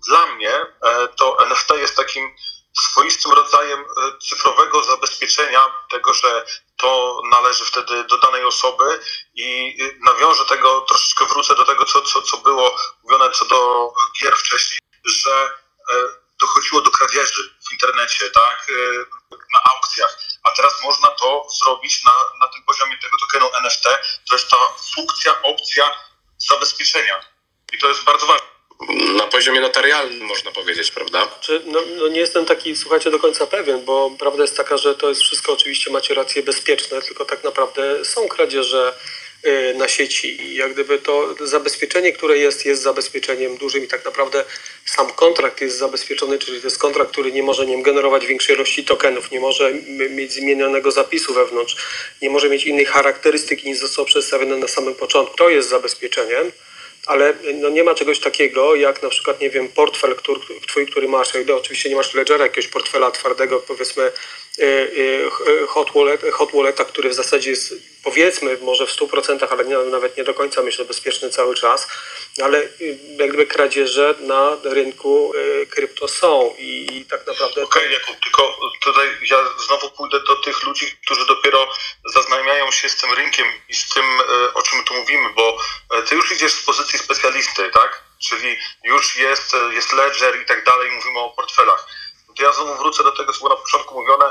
[0.09, 2.35] Dla mnie e, to NFT jest takim
[2.81, 3.85] swoistym rodzajem e,
[4.29, 6.45] cyfrowego zabezpieczenia tego, że
[6.77, 9.01] to należy wtedy do danej osoby
[9.35, 14.37] i nawiążę tego, troszeczkę wrócę do tego, co, co, co było mówione co do gier
[14.37, 15.51] wcześniej, że
[15.93, 15.95] e,
[16.41, 18.75] dochodziło do kradzieży w internecie, tak, e,
[19.31, 23.85] na aukcjach, a teraz można to zrobić na, na tym poziomie tego tokenu NFT,
[24.29, 24.57] to jest ta
[24.95, 25.91] funkcja, opcja
[26.39, 27.21] zabezpieczenia.
[27.73, 28.56] I to jest bardzo ważne
[29.17, 31.29] na poziomie notarialnym, można powiedzieć, prawda?
[31.41, 34.95] Czy, no, no, nie jestem taki, słuchajcie, do końca pewien, bo prawda jest taka, że
[34.95, 38.95] to jest wszystko oczywiście, macie rację, bezpieczne, tylko tak naprawdę są kradzieże
[39.47, 44.05] y, na sieci i jak gdyby to zabezpieczenie, które jest, jest zabezpieczeniem dużym i tak
[44.05, 44.45] naprawdę
[44.85, 48.85] sam kontrakt jest zabezpieczony, czyli to jest kontrakt, który nie może nie generować większej ilości
[48.85, 49.75] tokenów, nie może
[50.11, 51.77] mieć zmienionego zapisu wewnątrz,
[52.23, 55.37] nie może mieć innych charakterystyk niż zostało przedstawione na samym początku.
[55.37, 56.53] To jest zabezpieczeniem
[57.07, 61.09] ale no nie ma czegoś takiego jak na przykład, nie wiem, portfel, który, twój, który
[61.09, 64.13] masz, oczywiście nie masz ledgera, jakiegoś portfela twardego, powiedzmy
[65.69, 70.17] hot, wallet, hot walleta, który w zasadzie jest powiedzmy może w 100%, ale nie, nawet
[70.17, 71.89] nie do końca myślę bezpieczny cały czas,
[72.43, 72.69] ale
[73.19, 75.33] jakby kradzieże na rynku
[75.71, 77.63] krypto są i, i tak naprawdę...
[77.63, 81.69] Okej, okay, Jakub, tylko tutaj ja znowu pójdę do tych ludzi, którzy dopiero
[82.05, 84.05] zaznajmiają się z tym rynkiem i z tym,
[84.55, 85.59] o czym tu mówimy, bo
[86.09, 88.03] ty już idziesz z pozycji specjalisty, tak?
[88.29, 91.87] Czyli już jest, jest ledger i tak dalej, mówimy o portfelach.
[92.37, 94.25] To ja znowu wrócę do tego, co było na początku mówione.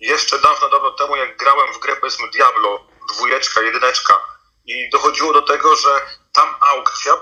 [0.00, 4.14] Jeszcze dawno, dawno temu, jak grałem w grę, powiedzmy Diablo, dwójeczka, jedyneczka
[4.66, 6.00] i dochodziło do tego, że
[6.32, 7.12] tam aukcja,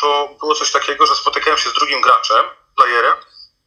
[0.00, 3.16] to było coś takiego, że spotykałem się z drugim graczem, playerem,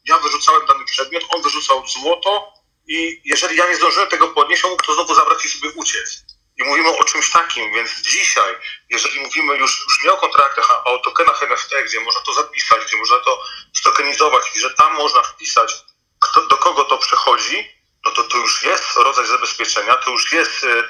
[0.05, 2.53] ja wyrzucałem dany przedmiot, on wyrzucał złoto
[2.87, 6.23] i jeżeli ja nie zdążyłem tego podnieść, on mógł to znowu zabrać i sobie uciec.
[6.57, 8.55] I mówimy o czymś takim, więc dzisiaj,
[8.89, 12.85] jeżeli mówimy już, już nie o kontraktach, a o tokenach NFT, gdzie można to zapisać,
[12.85, 15.73] gdzie można to stokenizować i że tam można wpisać,
[16.19, 20.63] kto, do kogo to przechodzi, no to to już jest rodzaj zabezpieczenia, to już jest
[20.63, 20.83] y,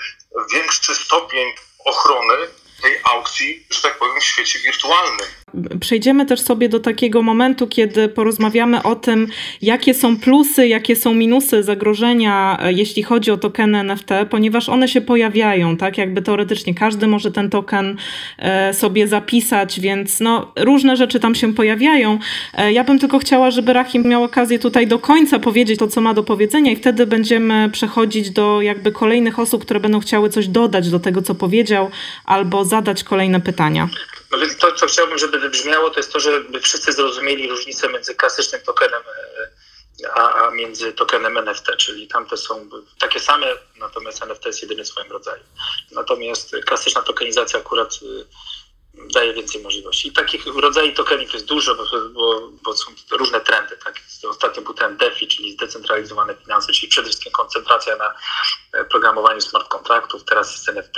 [0.53, 1.53] większy stopień
[1.85, 2.35] ochrony
[2.81, 5.27] tej aukcji, że tak powiem, w świecie wirtualnym.
[5.79, 9.27] Przejdziemy też sobie do takiego momentu, kiedy porozmawiamy o tym,
[9.61, 14.87] jakie są plusy, jakie są minusy zagrożenia, e, jeśli chodzi o tokeny NFT, ponieważ one
[14.87, 15.97] się pojawiają, tak?
[15.97, 17.97] Jakby teoretycznie każdy może ten token
[18.37, 22.19] e, sobie zapisać, więc no, różne rzeczy tam się pojawiają.
[22.53, 26.01] E, ja bym tylko chciała, żeby Rahim miał okazję tutaj do końca powiedzieć to, co
[26.01, 30.47] ma do powiedzenia, i wtedy będziemy przechodzić do jakby kolejnych osób, które będą chciały coś
[30.47, 31.89] dodać do tego, co powiedział,
[32.25, 33.89] albo zadać kolejne pytania.
[34.31, 38.15] No więc to, co chciałbym, żeby wybrzmiało, to jest to, żeby wszyscy zrozumieli różnicę między
[38.15, 39.47] klasycznym tokenem e,
[40.13, 43.47] a, a między tokenem NFT, czyli tamte są takie same,
[43.79, 45.43] natomiast NFT jest jedyny w swoim rodzaju.
[45.91, 47.99] Natomiast klasyczna tokenizacja akurat
[49.13, 50.07] daje więcej możliwości.
[50.07, 51.83] I takich rodzajów tokenów jest dużo, bo,
[52.63, 53.77] bo, są różne trendy.
[53.85, 54.01] Tak?
[54.29, 58.13] Ostatnio był trend DeFi, czyli zdecentralizowane finanse, czyli przede wszystkim koncentracja na
[58.73, 60.23] e, programowaniu smart kontraktów.
[60.23, 60.97] Teraz jest NFT,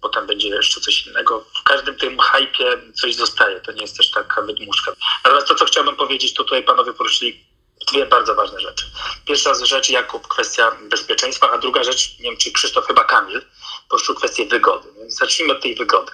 [0.00, 1.44] potem będzie jeszcze coś innego.
[1.60, 3.60] W każdym tym hypie coś zostaje.
[3.60, 4.92] To nie jest też taka wydmuszka.
[5.24, 7.44] Natomiast to, co chciałbym powiedzieć, to tutaj panowie poruszyli
[7.88, 8.84] dwie bardzo ważne rzeczy.
[9.26, 13.42] Pierwsza rzecz, Jakub, kwestia bezpieczeństwa, a druga rzecz, nie wiem czy Krzysztof, chyba Kamil,
[13.88, 14.88] poruszył kwestię wygody.
[14.98, 16.12] Więc zacznijmy od tej wygody.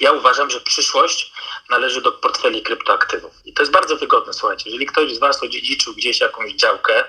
[0.00, 1.32] Ja uważam, że przyszłość
[1.70, 3.32] należy do portfeli kryptoaktywów.
[3.44, 4.62] I to jest bardzo wygodne, słuchajcie.
[4.66, 7.04] Jeżeli ktoś z Was odziedziczył gdzieś jakąś działkę,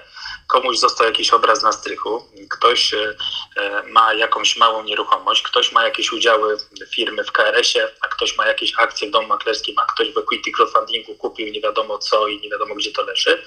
[0.47, 3.15] komuś został jakiś obraz na strychu, ktoś e,
[3.57, 6.57] e, ma jakąś małą nieruchomość, ktoś ma jakieś udziały
[6.93, 10.51] firmy w KRS-ie, a ktoś ma jakieś akcje w domu maklerskim, a ktoś w equity
[10.51, 13.43] crowdfundingu kupił nie wiadomo co i nie wiadomo gdzie to leży,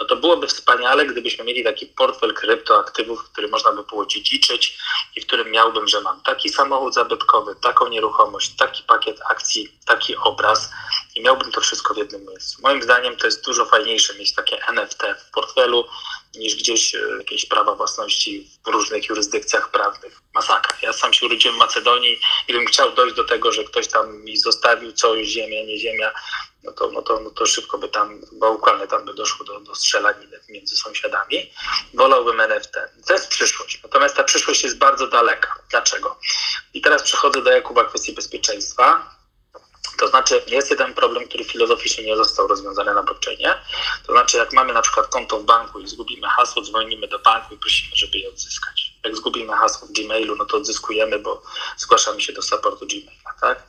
[0.00, 4.78] no to byłoby wspaniale, gdybyśmy mieli taki portfel kryptoaktywów, który można by było dziedziczyć
[5.16, 10.16] i w którym miałbym, że mam taki samochód zabytkowy, taką nieruchomość, taki pakiet akcji, taki
[10.16, 10.70] obraz
[11.16, 12.58] i miałbym to wszystko w jednym miejscu.
[12.62, 15.84] Moim zdaniem to jest dużo fajniejsze mieć takie NFT w portfelu
[16.34, 20.20] niż gdzieś e, jakieś prawa własności w różnych jurysdykcjach prawnych.
[20.34, 20.78] Masakra.
[20.82, 24.24] Ja sam się urodziłem w Macedonii i bym chciał dojść do tego, że ktoś tam
[24.24, 26.12] mi zostawił coś, ziemia, nie ziemia,
[26.64, 29.74] no to, no to, no to szybko by tam, bałkany tam by doszło do, do
[29.74, 31.52] strzelaniny między sąsiadami.
[31.94, 32.74] Wolałbym NFT.
[33.06, 33.82] To jest przyszłość.
[33.82, 35.58] Natomiast ta przyszłość jest bardzo daleka.
[35.70, 36.18] Dlaczego?
[36.74, 39.15] I teraz przechodzę do Jakuba kwestii bezpieczeństwa.
[39.98, 43.54] To znaczy, jest jeden problem, który filozoficznie nie został rozwiązany na blockchainie.
[44.06, 47.54] To znaczy, jak mamy na przykład konto w banku i zgubimy hasło, dzwonimy do banku
[47.54, 48.92] i prosimy, żeby je odzyskać.
[49.04, 51.42] Jak zgubimy hasło w Gmailu, no to odzyskujemy, bo
[51.76, 53.62] zgłaszamy się do supportu Gmaila, tak?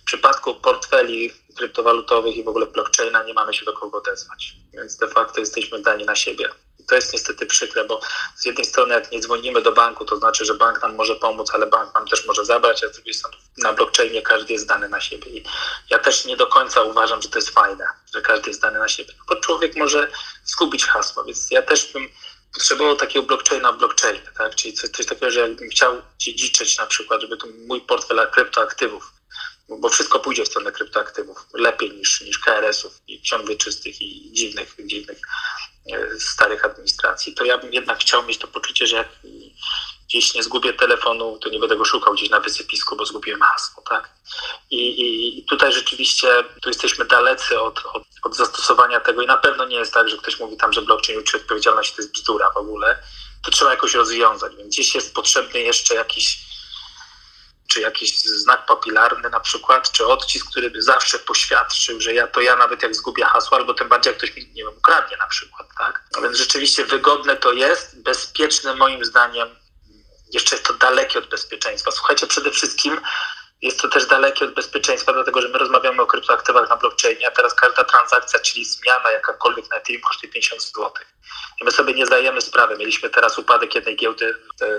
[0.00, 4.52] W przypadku portfeli kryptowalutowych i w ogóle blockchaina nie mamy się do kogo odezwać.
[4.72, 6.48] Więc de facto jesteśmy dani na siebie.
[6.88, 8.00] To jest niestety przykre, bo
[8.36, 11.50] z jednej strony jak nie dzwonimy do banku, to znaczy, że bank nam może pomóc,
[11.54, 14.88] ale bank nam też może zabrać, a z drugiej strony na blockchainie każdy jest dany
[14.88, 15.30] na siebie.
[15.30, 15.44] I
[15.90, 18.88] ja też nie do końca uważam, że to jest fajne, że każdy jest dany na
[18.88, 20.10] siebie, bo człowiek może
[20.44, 22.08] zgubić hasło, więc ja też bym
[22.54, 24.54] potrzebował takiego blockchaina w blockchainie, tak?
[24.54, 29.16] czyli coś, coś takiego, że jakbym chciał dziedziczyć na przykład, żeby to mój portfel kryptoaktywów
[29.68, 34.76] bo wszystko pójdzie w stronę kryptoaktywów lepiej niż, niż KRS-ów i ksiąg wieczystych i dziwnych,
[34.78, 35.18] dziwnych
[36.18, 39.08] starych administracji, to ja bym jednak chciał mieć to poczucie, że jak
[40.08, 43.82] gdzieś nie zgubię telefonu, to nie będę go szukał gdzieś na wysypisku, bo zgubiłem hasło,
[43.90, 44.10] tak?
[44.70, 46.28] I, i tutaj rzeczywiście
[46.62, 50.16] tu jesteśmy dalecy od, od, od, zastosowania tego i na pewno nie jest tak, że
[50.16, 52.98] ktoś mówi tam, że blockchain uczy odpowiedzialności to jest bzdura w ogóle.
[53.44, 56.45] To trzeba jakoś rozwiązać, więc gdzieś jest potrzebny jeszcze jakiś
[57.66, 62.40] czy jakiś znak papilarny na przykład, czy odcisk, który by zawsze poświadczył, że ja to
[62.40, 65.26] ja nawet jak zgubię hasło, albo tym bardziej jak ktoś mi, nie wiem, ukradnie na
[65.26, 66.02] przykład, tak?
[66.18, 69.48] A więc rzeczywiście wygodne to jest, bezpieczne moim zdaniem,
[70.32, 71.90] jeszcze jest to dalekie od bezpieczeństwa.
[71.90, 73.00] Słuchajcie, przede wszystkim
[73.62, 77.30] jest to też dalekie od bezpieczeństwa, dlatego że my rozmawiamy o kryptoaktywach na blockchainie, a
[77.30, 80.92] teraz każda transakcja, czyli zmiana jakakolwiek na Ethereum kosztuje 50 zł.
[81.60, 82.76] I my sobie nie zdajemy sprawy.
[82.78, 84.34] Mieliśmy teraz upadek jednej giełdy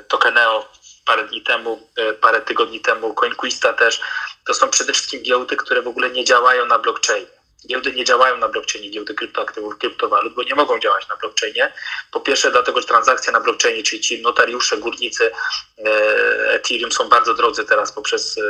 [0.07, 0.69] Tokeneo
[1.07, 4.01] parę dni temu, e, parę tygodni temu, CoinQuista też.
[4.45, 7.37] To są przede wszystkim giełdy, które w ogóle nie działają na blockchainie.
[7.67, 11.73] Giełdy nie działają na blockchainie, giełdy kryptoaktywów, kryptowalut, bo nie mogą działać na blockchainie.
[12.11, 15.31] Po pierwsze, dlatego, że transakcje na blockchainie, czyli ci notariusze, górnicy
[15.77, 18.41] e, Ethereum są bardzo drodzy teraz poprzez e,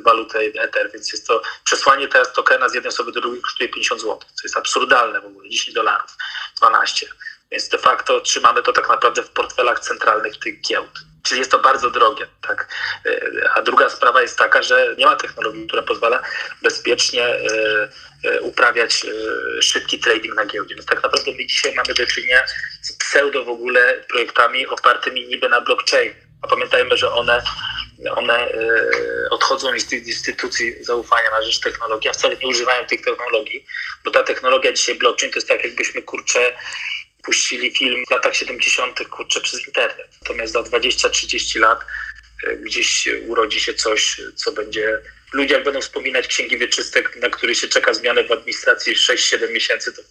[0.00, 4.00] walutę Ether, więc jest to przesłanie teraz tokena z jednej osoby do drugiej kosztuje 50
[4.00, 6.10] zł, co jest absurdalne w ogóle, 10 dolarów,
[6.56, 7.06] 12.
[7.50, 11.13] Więc de facto trzymamy to tak naprawdę w portfelach centralnych tych giełd.
[11.24, 12.26] Czyli jest to bardzo drogie.
[12.40, 12.68] Tak?
[13.06, 16.22] E, a druga sprawa jest taka, że nie ma technologii, która pozwala
[16.62, 17.38] bezpiecznie e,
[18.24, 19.06] e, uprawiać
[19.60, 20.74] szybki trading na giełdzie.
[20.74, 22.44] Więc tak naprawdę my dzisiaj mamy do czynienia
[22.82, 26.14] z pseudo w ogóle projektami opartymi niby na blockchain.
[26.42, 27.42] A pamiętajmy, że one,
[28.10, 28.48] one
[29.30, 33.66] odchodzą z tych instytucji zaufania na rzecz technologii, a wcale nie używają tych technologii,
[34.04, 36.52] bo ta technologia dzisiaj blockchain to jest tak, jakbyśmy kurczę
[37.24, 39.08] puścili film w latach 70.
[39.08, 40.08] kurczę przez internet.
[40.22, 41.80] Natomiast za 20-30 lat
[42.46, 44.98] e, gdzieś urodzi się coś, co będzie.
[45.32, 49.92] Ludzie, jak będą wspominać księgi wieczyste, na które się czeka zmianę w administracji 6-7 miesięcy,
[49.92, 50.02] to,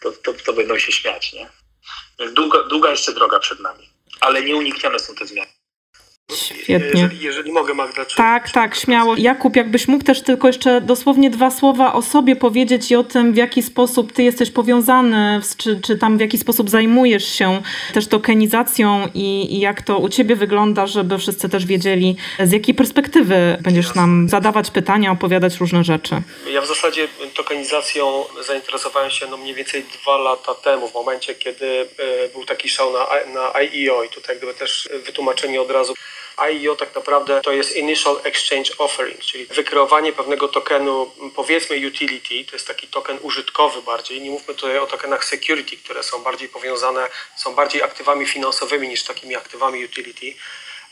[0.00, 1.32] to, to, to, będą się śmiać.
[1.32, 1.48] Nie?
[2.32, 5.50] Długa, długa jeszcze droga przed nami, ale nieuniknione są te zmiany.
[6.64, 7.00] Świetnie.
[7.00, 8.04] Jeżeli, jeżeli mogę, Magda.
[8.04, 9.14] Czy, tak, tak, śmiało.
[9.16, 13.32] Jakub, jakbyś mógł też tylko jeszcze dosłownie dwa słowa o sobie powiedzieć i o tym,
[13.32, 17.62] w jaki sposób ty jesteś powiązany, czy, czy tam w jaki sposób zajmujesz się
[17.94, 22.74] też tokenizacją i, i jak to u ciebie wygląda, żeby wszyscy też wiedzieli, z jakiej
[22.74, 26.22] perspektywy będziesz nam zadawać pytania, opowiadać różne rzeczy.
[26.52, 31.66] Ja w zasadzie tokenizacją zainteresowałem się no mniej więcej dwa lata temu, w momencie, kiedy
[31.98, 35.94] e, był taki szał na, na IEO i tutaj gdyby też wytłumaczenie od razu
[36.36, 42.56] IEO tak naprawdę to jest Initial Exchange Offering, czyli wykreowanie pewnego tokenu, powiedzmy utility, to
[42.56, 44.20] jest taki token użytkowy bardziej.
[44.20, 49.04] Nie mówmy tutaj o tokenach security, które są bardziej powiązane, są bardziej aktywami finansowymi niż
[49.04, 50.34] takimi aktywami utility.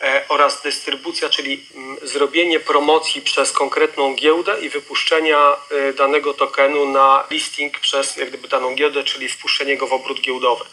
[0.03, 6.87] E, oraz dystrybucja, czyli mm, zrobienie promocji przez konkretną giełdę i wypuszczenia e, danego tokenu
[6.87, 10.65] na listing przez jak gdyby daną giełdę, czyli wpuszczenie go w obrót giełdowy.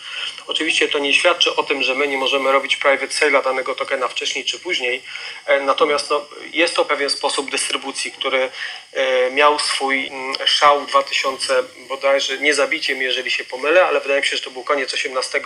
[0.47, 4.07] Oczywiście to nie świadczy o tym, że my nie możemy robić private sale danego tokena
[4.07, 5.03] wcześniej czy później,
[5.45, 8.49] e, natomiast no, jest to pewien sposób dystrybucji, który
[9.31, 14.37] miał swój mm, szał 2000 bodajże, nie zabiciem jeżeli się pomylę, ale wydaje mi się,
[14.37, 15.41] że to był koniec 18,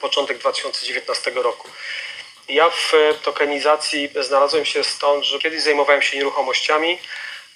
[0.00, 1.68] początek 2019 roku.
[2.48, 6.98] Ja w tokenizacji znalazłem się stąd, że kiedyś zajmowałem się nieruchomościami,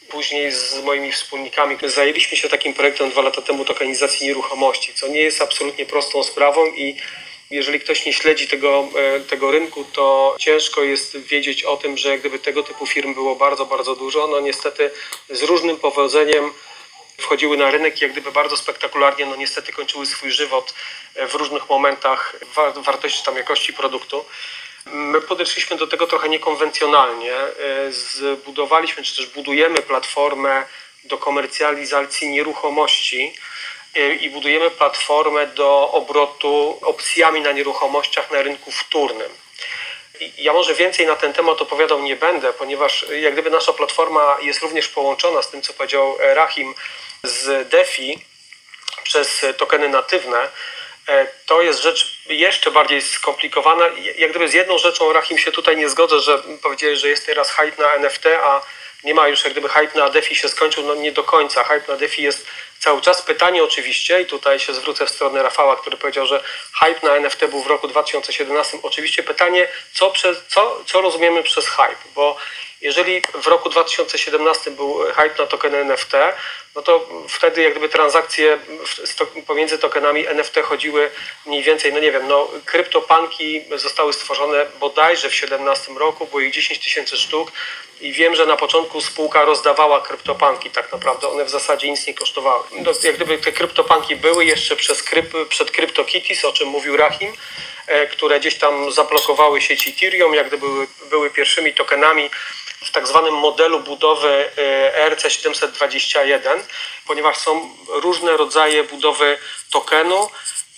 [0.09, 5.21] później z moimi wspólnikami zajęliśmy się takim projektem dwa lata temu tokenizacji nieruchomości, co nie
[5.21, 6.97] jest absolutnie prostą sprawą i
[7.51, 12.19] jeżeli ktoś nie śledzi tego, e, tego rynku, to ciężko jest wiedzieć o tym, że
[12.19, 14.91] gdyby tego typu firm było bardzo, bardzo dużo, no niestety
[15.31, 16.53] z różnym powodzeniem
[17.19, 20.75] wchodziły na rynek i jak gdyby bardzo spektakularnie, no niestety kończyły swój żywot
[21.29, 22.37] w różnych momentach
[22.77, 24.25] wartości tam jakości produktu.
[24.87, 27.35] My podeszliśmy do tego trochę niekonwencjonalnie.
[27.35, 30.65] E, zbudowaliśmy, czy też budujemy platformę
[31.05, 33.35] do komercjalizacji nieruchomości
[33.95, 39.31] e, i budujemy platformę do obrotu opcjami na nieruchomościach na rynku wtórnym.
[40.39, 44.63] Ja może więcej na ten temat opowiadał nie będę, ponieważ jak gdyby nasza platforma jest
[44.63, 46.75] również połączona z tym, co powiedział Rahim,
[47.25, 48.19] z DeFi
[49.03, 50.49] przez tokeny natywne.
[51.09, 53.89] E, to jest rzecz jeszcze bardziej skomplikowana.
[54.19, 57.51] Jak gdyby z jedną rzeczą, Rahim, się tutaj nie zgodzę, że powiedziałeś, że jest teraz
[57.51, 58.63] hype na NFT, a
[59.05, 61.65] nie ma już jak gdyby hype na DeFi się skończył, no nie do końca.
[61.65, 62.47] Hype na DeFi jest
[62.79, 63.23] cały czas.
[63.23, 66.43] Pytanie oczywiście, i tutaj się zwrócę w stronę Rafała, który powiedział, że
[66.81, 68.79] hype na NFT był w roku 2017.
[68.83, 72.37] Oczywiście pytanie, co, przez, co, co rozumiemy przez hype, bo
[72.83, 76.13] jeżeli w roku 2017 był hype na tokeny NFT,
[76.75, 78.59] no to wtedy jak gdyby transakcje
[79.47, 81.11] pomiędzy tokenami NFT chodziły
[81.47, 86.53] mniej więcej, no nie wiem, no kryptopanki zostały stworzone bodajże w 2017 roku, było ich
[86.53, 87.53] 10 tysięcy sztuk
[88.01, 92.15] i wiem, że na początku spółka rozdawała kryptopanki tak naprawdę, one w zasadzie nic nie
[92.15, 92.65] kosztowały.
[92.73, 97.33] No, jak gdyby te kryptopanki były jeszcze przez kryp, przed CryptoKitties, o czym mówił Rahim,
[97.87, 102.31] e, które gdzieś tam zablokowały sieć Ethereum, jak gdyby były, były pierwszymi tokenami
[102.85, 104.51] w tak zwanym modelu budowy
[105.07, 106.61] ERC721,
[107.07, 109.39] ponieważ są różne rodzaje budowy
[109.71, 110.29] tokenu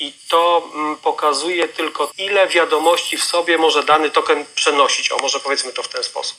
[0.01, 5.13] i to mm, pokazuje tylko ile wiadomości w sobie może dany token przenosić.
[5.13, 6.39] O, może powiedzmy to w ten sposób.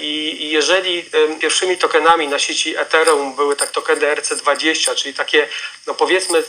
[0.00, 1.04] I jeżeli
[1.40, 5.48] pierwszymi tokenami na sieci Ethereum były tak tokeny RC20, czyli takie,
[5.86, 6.42] no powiedzmy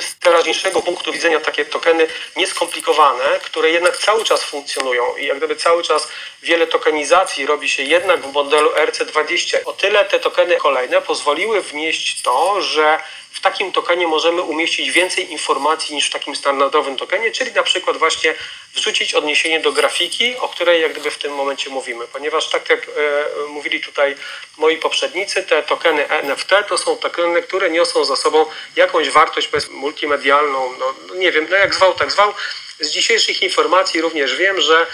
[0.00, 5.56] z teraźniejszego punktu widzenia takie tokeny nieskomplikowane, które jednak cały czas funkcjonują i jak gdyby
[5.56, 6.08] cały czas
[6.42, 9.56] wiele tokenizacji robi się jednak w modelu RC20.
[9.64, 12.98] O tyle te tokeny kolejne pozwoliły wnieść to, że
[13.32, 17.96] w takim tokenie możemy umieścić więcej informacji niż w takim standardowym tokenie, czyli na przykład
[17.96, 18.34] właśnie
[18.74, 22.88] wrzucić odniesienie do grafiki, o której jak gdyby w tym momencie mówimy, ponieważ tak jak
[22.88, 24.16] e, mówili tutaj
[24.58, 29.48] moi poprzednicy, te tokeny NFT to są tokeny, które niosą za sobą jakąś wartość
[29.82, 32.34] multimedialną, no, no nie wiem, no jak zwał, tak zwał.
[32.80, 34.86] Z dzisiejszych informacji również wiem, że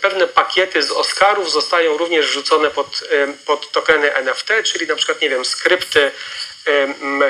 [0.00, 3.02] pewne pakiety z Oscarów zostają również wrzucone pod,
[3.46, 6.10] pod tokeny NFT, czyli na przykład, nie wiem, skrypty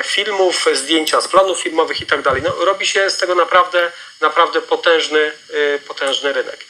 [0.03, 2.41] filmów, zdjęcia z planów filmowych i tak dalej.
[2.41, 3.91] No, robi się z tego naprawdę,
[4.21, 6.65] naprawdę potężny, y, potężny rynek.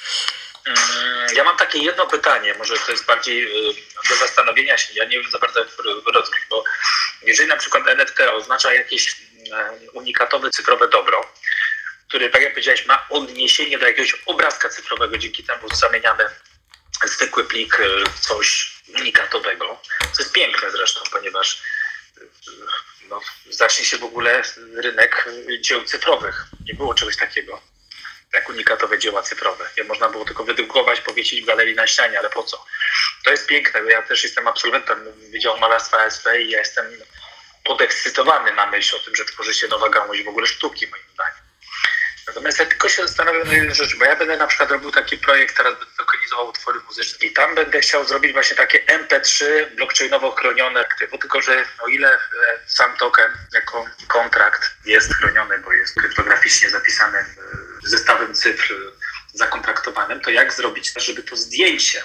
[0.66, 3.74] Mm, ja mam takie jedno pytanie, może to jest bardziej y,
[4.10, 5.70] do zastanowienia się, ja nie wiem za bardzo jak
[6.14, 6.64] rozgryźć, bo
[7.22, 9.16] jeżeli na przykład NFT oznacza jakieś
[9.94, 11.34] unikatowe cyfrowe dobro,
[12.08, 16.30] który, tak jak powiedziałeś, ma odniesienie do jakiegoś obrazka cyfrowego, dzięki temu zamieniamy
[17.06, 17.78] zwykły plik
[18.16, 19.82] w coś unikatowego,
[20.14, 21.62] co jest piękne zresztą, ponieważ
[23.10, 24.42] no, zacznie się w ogóle
[24.76, 25.30] rynek
[25.60, 26.46] dzieł cyfrowych.
[26.66, 27.62] Nie było czegoś takiego
[28.34, 29.70] jak unikatowe dzieła cyfrowe.
[29.78, 32.66] Je można było tylko wydrukować, powiesić w galerii na ścianie, ale po co?
[33.24, 36.86] To jest piękne, bo ja też jestem absolwentem Wydziału Malarstwa ASP i ja jestem
[37.70, 41.44] podekscytowany na myśl o tym, że tworzy się nowa gałąź w ogóle sztuki, moim zdaniem.
[42.28, 45.18] Natomiast ja tylko się zastanawiam na jedną rzecz, bo ja będę na przykład robił taki
[45.18, 49.46] projekt, teraz będę lokalizował utwory muzyczne i tam będę chciał zrobić właśnie takie MP3
[49.76, 52.20] blockchainowo chronione aktywo, tylko że o ile e,
[52.68, 57.26] sam token jako kontrakt jest chroniony, bo jest kryptograficznie zapisany
[57.84, 58.74] zestawem cyfr
[59.34, 62.04] zakontraktowanym, to jak zrobić, żeby to zdjęcie,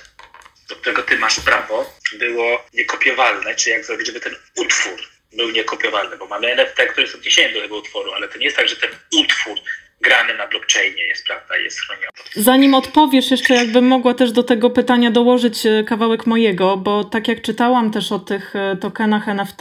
[0.68, 6.16] do którego ty masz prawo, było niekopiowalne, czy jak zrobić, żeby ten utwór był niekopiowalny,
[6.16, 8.76] bo mamy NFT, który jest odniesieniem do tego utworu, ale to nie jest tak, że
[8.76, 9.58] ten utwór
[10.04, 12.08] grany na blockchainie jest, prawda, jest chroniony.
[12.36, 17.28] Zanim odpowiesz, jeszcze jakbym mogła też do tego pytania dołożyć e, kawałek mojego, bo tak
[17.28, 19.60] jak czytałam też o tych e, tokenach NFT,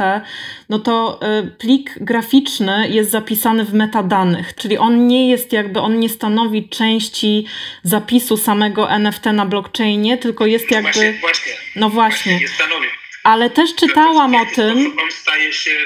[0.70, 6.00] no to e, plik graficzny jest zapisany w metadanych, czyli on nie jest jakby, on
[6.00, 7.48] nie stanowi części
[7.84, 10.92] zapisu samego NFT na blockchainie, tylko jest jakby...
[10.92, 11.54] Właśnie, właśnie.
[11.76, 12.40] No właśnie.
[12.40, 13.03] właśnie.
[13.24, 15.00] Ale też czytałam o tym...
[15.00, 15.78] On staje się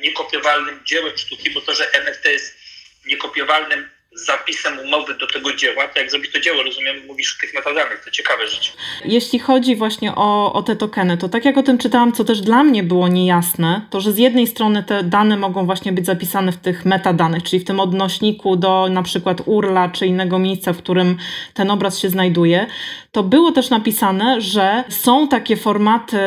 [0.00, 2.58] niekopiowalnym dziełem sztuki, bo to, że NFT jest
[3.06, 7.54] niekopiowalnym zapisem umowy do tego dzieła, to jak zrobić to dzieło, rozumiem, mówisz o tych
[7.54, 8.72] metadanych, to ciekawe rzeczy.
[9.04, 12.40] Jeśli chodzi właśnie o, o te tokeny, to tak jak o tym czytałam, co też
[12.40, 16.52] dla mnie było niejasne, to że z jednej strony te dane mogą właśnie być zapisane
[16.52, 20.78] w tych metadanych, czyli w tym odnośniku do na przykład URLA czy innego miejsca, w
[20.78, 21.16] którym
[21.54, 22.66] ten obraz się znajduje,
[23.12, 26.18] to było też napisane, że są takie formaty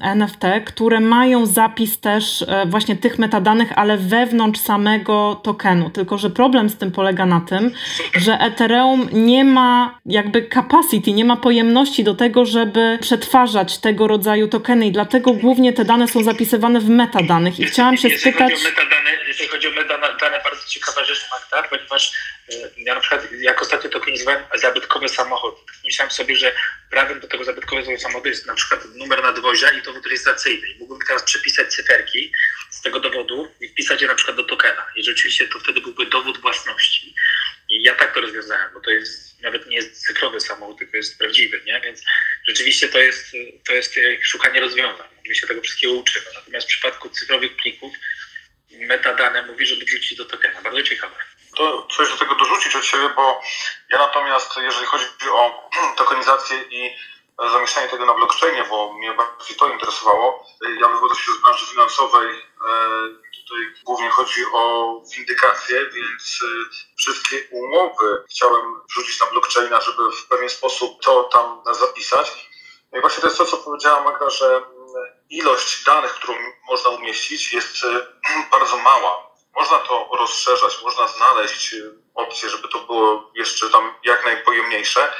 [0.00, 5.90] NFT, które mają zapis też e, właśnie tych metadanych, ale wewnątrz samego tokenu.
[5.90, 7.70] Tylko, że problem z tym polega na tym,
[8.14, 14.48] że Ethereum nie ma jakby capacity, nie ma pojemności do tego, żeby przetwarzać tego rodzaju
[14.48, 17.60] tokeny i dlatego głównie te dane są zapisywane w metadanych.
[17.60, 18.52] I chciałam się jeśli spytać...
[18.52, 22.12] Chodzi o metadane, jeśli chodzi o metadane, bardzo ciekawa rzecz, Magda, ponieważ
[22.76, 26.52] ja na przykład, jak ostatnio tokenizowałem zabytkowy samochód, myślałem sobie, że
[26.90, 30.66] prawem do tego zabytkowego samochodu jest na przykład numer nadwozia i dowód rejestracyjny.
[30.80, 32.32] Mógłbym teraz przepisać cyferki
[32.86, 34.86] tego dowodu i wpisać je na przykład do tokena.
[34.96, 37.14] I rzeczywiście to wtedy byłby dowód własności.
[37.68, 41.18] I ja tak to rozwiązałem, bo to jest nawet nie jest cyfrowy samochód, tylko jest
[41.18, 41.80] prawdziwy, nie?
[41.80, 42.02] Więc
[42.48, 43.32] rzeczywiście to jest,
[43.66, 45.08] to jest szukanie rozwiązań.
[45.28, 46.26] My się tego wszystkiego uczymy.
[46.34, 47.94] Natomiast w przypadku cyfrowych plików
[48.70, 50.62] metadane mówi, żeby wrzucić do tokena.
[50.62, 51.16] Bardzo ciekawe
[51.56, 53.42] to coś do tego dorzucić od siebie, bo
[53.90, 55.70] ja natomiast, jeżeli chodzi o
[56.02, 56.96] tokenizację i
[57.52, 60.46] zamieszczanie tego na blockchainie, bo mnie bardziej to interesowało,
[60.80, 62.28] ja wywodzę się z branży finansowej,
[63.42, 66.46] tutaj głównie chodzi o windykację, więc e,
[66.96, 72.48] wszystkie umowy chciałem wrzucić na blockchaina, żeby w pewien sposób to tam zapisać.
[72.92, 74.66] No i właśnie to jest to, co powiedziała Magda, że mm,
[75.30, 76.34] ilość danych, którą
[76.68, 78.06] można umieścić jest e,
[78.52, 81.74] bardzo mała można to rozszerzać, można znaleźć
[82.14, 85.12] opcję, żeby to było jeszcze tam jak najpojemniejsze,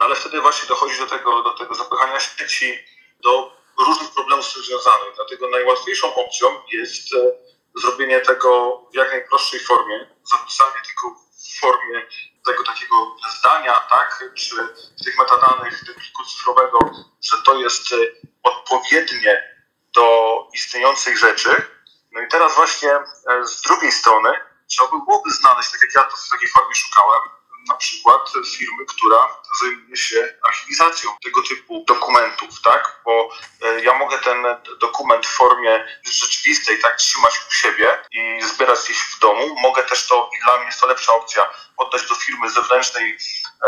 [0.00, 2.78] no ale wtedy właśnie dochodzi do tego, do tego zapychania sieci,
[3.20, 5.14] do różnych problemów z tym związanych.
[5.16, 7.38] Dlatego najłatwiejszą opcją jest y,
[7.80, 11.14] zrobienie tego w jak najprostszej formie, zapisanie tego
[11.54, 12.06] w formie
[12.46, 14.56] tego takiego zdania, tak, czy
[15.04, 16.78] tych metadanych, tego pliku cyfrowego,
[17.22, 19.58] że to jest y, odpowiednie
[19.94, 21.78] do istniejących rzeczy,
[22.12, 24.30] no i teraz właśnie e, z drugiej strony
[24.66, 27.20] trzeba by byłoby znaleźć, tak jak ja to w takiej formie szukałem,
[27.68, 29.16] na przykład firmy, która
[29.60, 33.00] zajmuje się archiwizacją tego typu dokumentów, tak?
[33.04, 33.30] Bo
[33.62, 34.46] e, ja mogę ten
[34.80, 39.60] dokument w formie rzeczywistej tak trzymać u siebie i zbierać gdzieś w domu.
[39.60, 43.18] Mogę też to, i dla mnie jest to lepsza opcja, oddać do firmy zewnętrznej.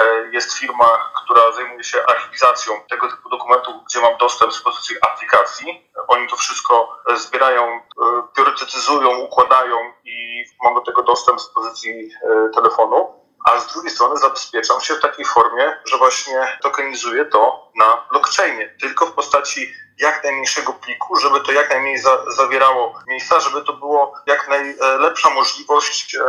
[0.01, 4.97] E, jest firma, która zajmuje się archiwizacją tego typu dokumentów, gdzie mam dostęp z pozycji
[5.01, 5.91] aplikacji.
[6.09, 7.81] Oni to wszystko zbierają,
[8.35, 12.11] priorytetyzują, układają i mam do tego dostęp z pozycji
[12.55, 18.07] telefonu a z drugiej strony zabezpieczam się w takiej formie, że właśnie tokenizuję to na
[18.11, 23.63] blockchainie, tylko w postaci jak najmniejszego pliku, żeby to jak najmniej za, zawierało miejsca, żeby
[23.63, 26.21] to było jak najlepsza możliwość e,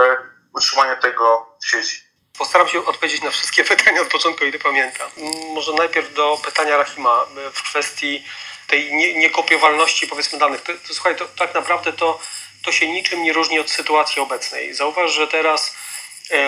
[0.53, 2.01] utrzymania tego w sieci.
[2.37, 5.09] Postaram się odpowiedzieć na wszystkie pytania od początku, ile pamiętam.
[5.53, 8.25] Może najpierw do pytania Rahima e, w kwestii
[8.67, 10.61] tej nie, niekopiowalności powiedzmy danych.
[10.61, 12.19] To, to, słuchaj, to, tak naprawdę to,
[12.65, 14.73] to się niczym nie różni od sytuacji obecnej.
[14.73, 15.75] Zauważ, że teraz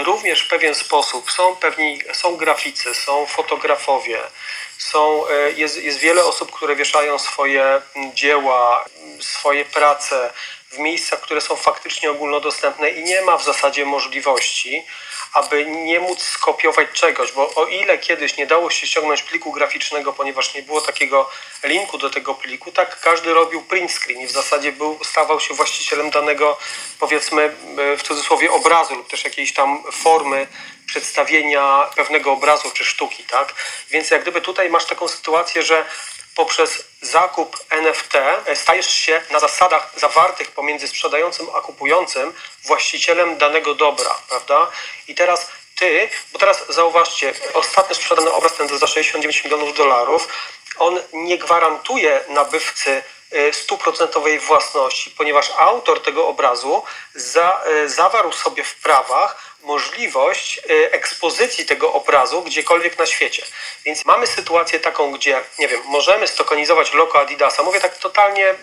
[0.04, 1.32] również w pewien sposób.
[1.32, 4.20] Są pewni, są graficy, są fotografowie,
[4.78, 7.82] są, e, jest, jest wiele osób, które wieszają swoje
[8.14, 8.86] dzieła,
[9.20, 10.34] swoje prace
[10.72, 14.84] w miejscach, które są faktycznie ogólnodostępne i nie ma w zasadzie możliwości,
[15.34, 20.14] aby nie móc skopiować czegoś, bo o ile kiedyś nie dało się ściągnąć pliku graficznego,
[20.14, 21.30] ponieważ nie było takiego
[21.64, 25.54] linku do tego pliku, tak każdy robił print screen i w zasadzie był, stawał się
[25.54, 26.58] właścicielem danego,
[27.00, 27.56] powiedzmy
[27.98, 30.48] w cudzysłowie, obrazu lub też jakiejś tam formy
[30.86, 33.54] przedstawienia pewnego obrazu czy sztuki, tak?
[33.90, 35.86] Więc jak gdyby tutaj masz taką sytuację, że
[36.36, 38.14] poprzez zakup NFT
[38.56, 44.72] stajesz się na zasadach zawartych pomiędzy sprzedającym a kupującym właścicielem danego dobra, prawda?
[45.08, 50.28] I teraz ty, bo teraz zauważcie, ostatnio sprzedany obraz ten za 69 milionów dolarów,
[50.78, 53.04] on nie gwarantuje nabywcy
[53.52, 56.84] stuprocentowej własności, ponieważ autor tego obrazu
[57.16, 63.44] za, y, zawarł sobie w prawach możliwość y, ekspozycji tego obrazu gdziekolwiek na świecie.
[63.86, 67.64] Więc mamy sytuację taką, gdzie, nie wiem, możemy stokonizować logo Adidasa.
[67.64, 68.56] Mówię tak totalnie,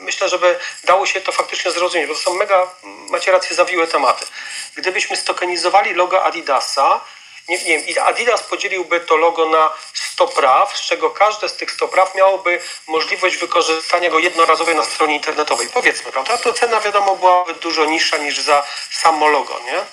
[0.00, 2.70] myślę, żeby dało się to faktycznie zrozumieć, bo to są mega,
[3.10, 4.26] macie rację, zawiłe tematy.
[4.74, 7.00] Gdybyśmy stokonizowali logo Adidasa,
[7.48, 11.70] nie, nie wiem, Adidas podzieliłby to logo na 100 praw, z czego każde z tych
[11.70, 15.68] 100 praw miałoby możliwość wykorzystania go jednorazowo na stronie internetowej.
[15.74, 16.38] Powiedzmy, prawda?
[16.38, 19.84] To cena wiadomo byłaby dużo niższa niż za samo logo, nie?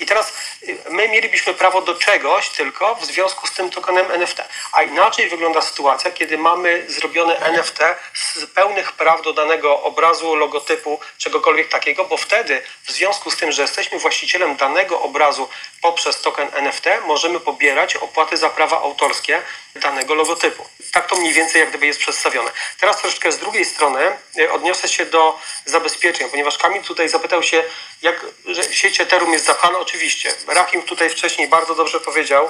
[0.00, 4.42] I teraz y, my mielibyśmy prawo do czegoś tylko w związku z tym tokenem NFT.
[4.72, 7.78] A inaczej wygląda sytuacja, kiedy mamy zrobione NFT
[8.14, 13.52] z pełnych praw do danego obrazu, logotypu, czegokolwiek takiego, bo wtedy w związku z tym,
[13.52, 15.48] że jesteśmy właścicielem danego obrazu
[15.82, 19.42] poprzez token NFT, możemy pobierać opłaty za prawa autorskie
[19.74, 20.66] danego logotypu.
[20.92, 22.50] Tak to mniej więcej jak gdyby jest przedstawione.
[22.80, 27.62] Teraz troszeczkę z drugiej strony y, odniosę się do zabezpieczeń, ponieważ Kamil tutaj zapytał się,
[28.02, 29.78] jak że sieć Ethereum jest zapchana.
[29.78, 32.48] Oczywiście, Rahim tutaj wcześniej bardzo dobrze powiedział,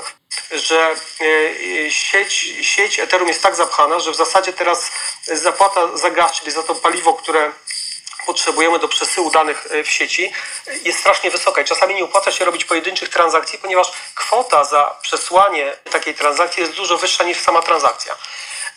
[0.51, 2.33] że y, sieć,
[2.63, 4.91] sieć Ethereum jest tak zapchana, że w zasadzie teraz
[5.23, 7.53] zapłata za gaz, czyli za to paliwo, które
[8.27, 10.33] potrzebujemy do przesyłu danych y, w sieci
[10.85, 15.73] jest strasznie wysoka i czasami nie opłaca się robić pojedynczych transakcji, ponieważ kwota za przesłanie
[15.91, 18.17] takiej transakcji jest dużo wyższa niż sama transakcja.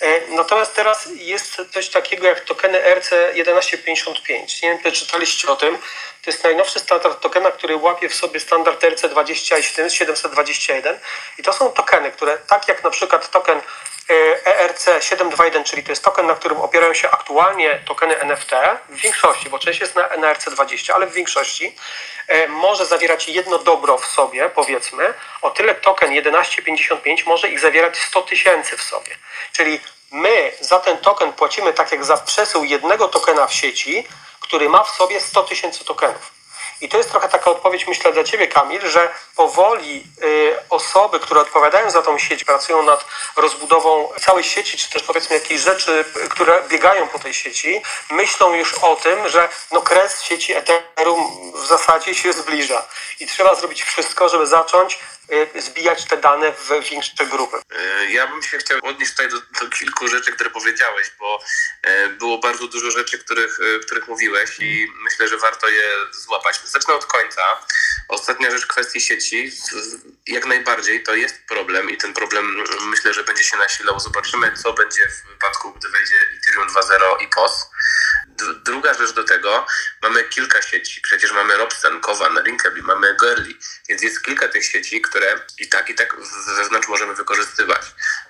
[0.02, 4.64] E, natomiast teraz jest coś takiego jak tokeny RC1155.
[4.64, 5.78] Nie wiem, czy czytaliście o tym.
[6.22, 11.00] To jest najnowszy standard tokena, który łapie w sobie standard RC20 i 721.
[11.38, 13.62] I to są tokeny, które tak jak na przykład token
[14.10, 18.51] ERC721, czyli to jest token, na którym opierają się aktualnie tokeny NFT,
[18.89, 21.76] w większości, bo część jest na, na RC20, ale w większości
[22.28, 27.97] e, może zawierać jedno dobro w sobie, powiedzmy, o tyle token 1155 może ich zawierać
[27.97, 29.16] 100 tysięcy w sobie.
[29.51, 29.80] Czyli
[30.12, 34.08] my za ten token płacimy tak jak za przesył jednego tokena w sieci,
[34.39, 36.43] który ma w sobie 100 tysięcy tokenów.
[36.82, 41.41] I to jest trochę taka odpowiedź, myślę, dla Ciebie, Kamil, że powoli y, osoby, które
[41.41, 43.05] odpowiadają za tą sieć, pracują nad
[43.36, 48.74] rozbudową całej sieci, czy też powiedzmy jakichś rzeczy, które biegają po tej sieci, myślą już
[48.74, 52.86] o tym, że no kres sieci Ethereum w zasadzie się zbliża.
[53.19, 54.99] I trzeba zrobić wszystko, żeby zacząć
[55.55, 57.57] zbijać te dane w większe grupy.
[57.57, 61.43] Y, ja bym się chciał odnieść tutaj do, do kilku rzeczy, które powiedziałeś, bo
[61.88, 66.61] y, było bardzo dużo rzeczy, których, których mówiłeś i myślę, że warto je złapać.
[66.65, 67.41] Zacznę od końca.
[68.09, 69.51] Ostatnia rzecz kwestii sieci.
[70.28, 73.99] Jak najbardziej to jest problem i ten problem myślę, że będzie się nasilał.
[73.99, 77.65] Zobaczymy, co będzie w wypadku, gdy wejdzie Ethereum 2.0 i POS.
[78.65, 79.65] Druga rzecz do tego,
[80.01, 81.01] mamy kilka sieci.
[81.01, 83.53] Przecież mamy Robstan, Kowan, Rinkeby, mamy Girly,
[83.89, 86.16] więc jest kilka tych sieci, które i tak, i tak
[86.57, 87.82] wewnątrz możemy wykorzystywać.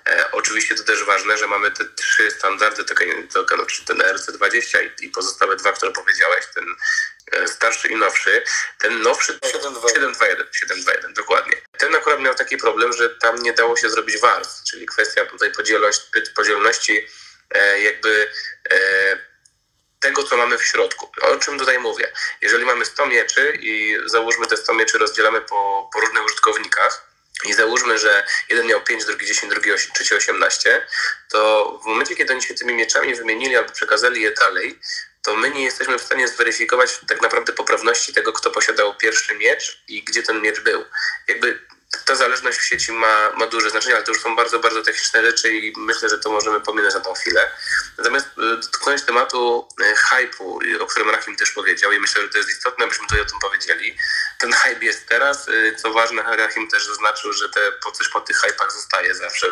[0.08, 5.04] E, oczywiście to też ważne, że mamy te trzy standardy tokenu, czyli ten RC20 i,
[5.04, 6.64] i pozostałe dwa, które powiedziałeś, ten
[7.32, 8.42] e, starszy i nowszy.
[8.78, 11.56] Ten nowszy 721, 721, dokładnie.
[11.78, 15.52] Ten akurat miał taki problem, że tam nie dało się zrobić warstw, czyli kwestia tutaj
[15.52, 16.06] podzielności,
[16.36, 17.06] podzielności
[17.50, 18.30] e, jakby
[18.70, 19.33] e,
[20.04, 21.12] tego, co mamy w środku.
[21.20, 22.12] O czym tutaj mówię?
[22.40, 27.54] Jeżeli mamy 100 mieczy i załóżmy te 100 mieczy rozdzielamy po, po różnych użytkownikach, i
[27.54, 30.86] załóżmy, że jeden miał 5, drugi 10, drugi 8, trzeci 18,
[31.28, 34.80] to w momencie, kiedy oni się tymi mieczami wymienili albo przekazali je dalej,
[35.22, 39.82] to my nie jesteśmy w stanie zweryfikować tak naprawdę poprawności tego, kto posiadał pierwszy miecz
[39.88, 40.84] i gdzie ten miecz był.
[41.28, 41.58] Jakby
[42.04, 45.22] ta zależność w sieci ma, ma duże znaczenie, ale to już są bardzo, bardzo techniczne
[45.22, 47.50] rzeczy i myślę, że to możemy pominąć na tą chwilę.
[47.98, 52.38] Natomiast e, dotknąć tematu e, hype'u, o którym Rahim też powiedział i myślę, że to
[52.38, 53.96] jest istotne, abyśmy tutaj o tym powiedzieli.
[54.38, 57.60] Ten hype jest teraz, e, co ważne, Rahim też zaznaczył, że te,
[57.92, 59.50] coś po tych hype'ach zostaje zawsze.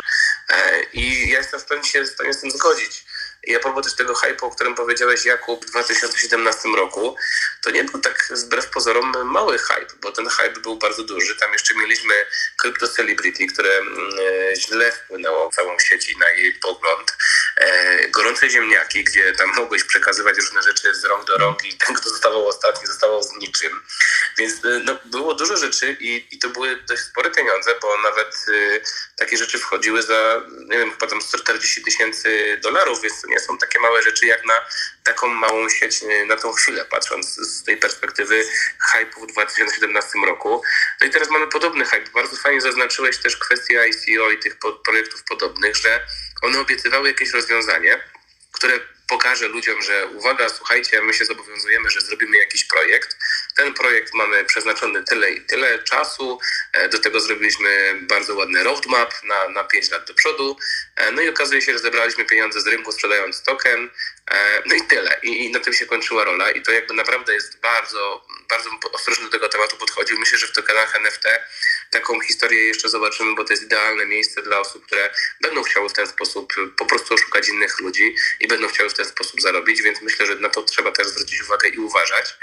[0.93, 3.05] I ja jestem w pełni się w stanie z tym zgodzić.
[3.43, 7.15] I a propos też tego hype'u, o którym powiedziałeś Jakub w 2017 roku,
[7.61, 11.35] to nie był tak wbrew pozorom mały hype, bo ten hype był bardzo duży.
[11.35, 12.13] Tam jeszcze mieliśmy
[12.57, 14.09] Crypto Celebrity, które mm,
[14.51, 17.17] e, źle wpłynęło całą sieć i na jej pogląd.
[17.57, 21.95] E, gorące ziemniaki, gdzie tam mogłeś przekazywać różne rzeczy z rąk do rąk i ten,
[21.95, 23.83] kto zostawał ostatni, zostawał z niczym.
[24.37, 28.45] Więc e, no, było dużo rzeczy i, i to były dość spore pieniądze, bo nawet
[28.47, 28.81] y,
[29.15, 33.57] takie rzeczy wchodziły za, nie wiem, chyba tam 140 tysięcy dolarów, więc to nie są
[33.57, 34.65] takie małe rzeczy jak na
[35.03, 38.43] taką małą sieć na tą chwilę, patrząc z tej perspektywy
[38.93, 40.63] hype'u w 2017 roku.
[41.01, 42.09] No i teraz mamy podobny hype.
[42.13, 46.05] Bardzo fajnie zaznaczyłeś też kwestię ICO i tych projektów podobnych, że
[46.41, 48.03] one obiecywały jakieś rozwiązanie,
[48.51, 53.17] które pokaże ludziom, że uwaga, słuchajcie, my się zobowiązujemy, że zrobimy jakiś projekt.
[53.55, 56.39] Ten projekt mamy przeznaczony tyle i tyle czasu.
[56.73, 60.57] E, do tego zrobiliśmy bardzo ładny roadmap na, na 5 lat do przodu.
[60.95, 63.89] E, no i okazuje się, że zebraliśmy pieniądze z rynku sprzedając token.
[64.31, 65.19] E, no i tyle.
[65.23, 66.51] I, I, na tym się kończyła rola.
[66.51, 70.19] I to jakby naprawdę jest bardzo, bardzo ostrożnie do tego tematu podchodził.
[70.19, 71.25] Myślę, że w tokenach NFT
[71.93, 75.93] taką historię jeszcze zobaczymy, bo to jest idealne miejsce dla osób, które będą chciały w
[75.93, 80.01] ten sposób po prostu oszukać innych ludzi i będą chciały w ten sposób zarobić, więc
[80.01, 82.37] myślę, że na to trzeba też zwrócić uwagę i uważać.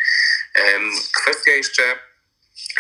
[1.13, 1.99] Kwestia jeszcze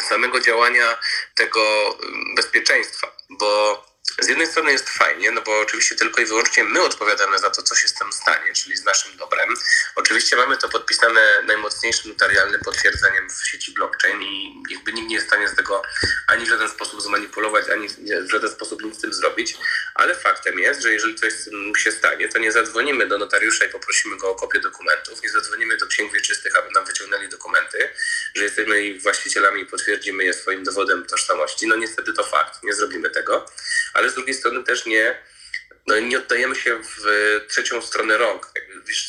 [0.09, 0.99] samego działania
[1.35, 1.97] tego
[2.37, 3.90] bezpieczeństwa, bo
[4.21, 7.63] z jednej strony jest fajnie, no bo oczywiście tylko i wyłącznie my odpowiadamy za to,
[7.63, 9.55] co się z tym stanie, czyli z naszym dobrem.
[9.97, 15.27] Oczywiście mamy to podpisane najmocniejszym notarialnym potwierdzeniem w sieci blockchain i jakby nikt nie jest
[15.27, 15.83] w stanie z tego
[16.27, 17.89] ani w żaden sposób zmanipulować, ani
[18.27, 19.57] w żaden sposób nic z tym zrobić,
[19.95, 21.33] ale faktem jest, że jeżeli coś
[21.77, 25.77] się stanie, to nie zadzwonimy do notariusza i poprosimy go o kopię dokumentów, nie zadzwonimy
[25.77, 27.89] do księg wieczystych, aby nam wyciągnęli dokumenty,
[28.35, 31.67] że jesteśmy ich właścicielami i potwierdzimy je swoim dowodem tożsamości.
[31.67, 33.47] No niestety to fakt, nie zrobimy tego
[33.95, 35.19] ale z drugiej strony też nie,
[35.87, 37.05] no, nie oddajemy się w
[37.49, 38.53] trzecią stronę rąk.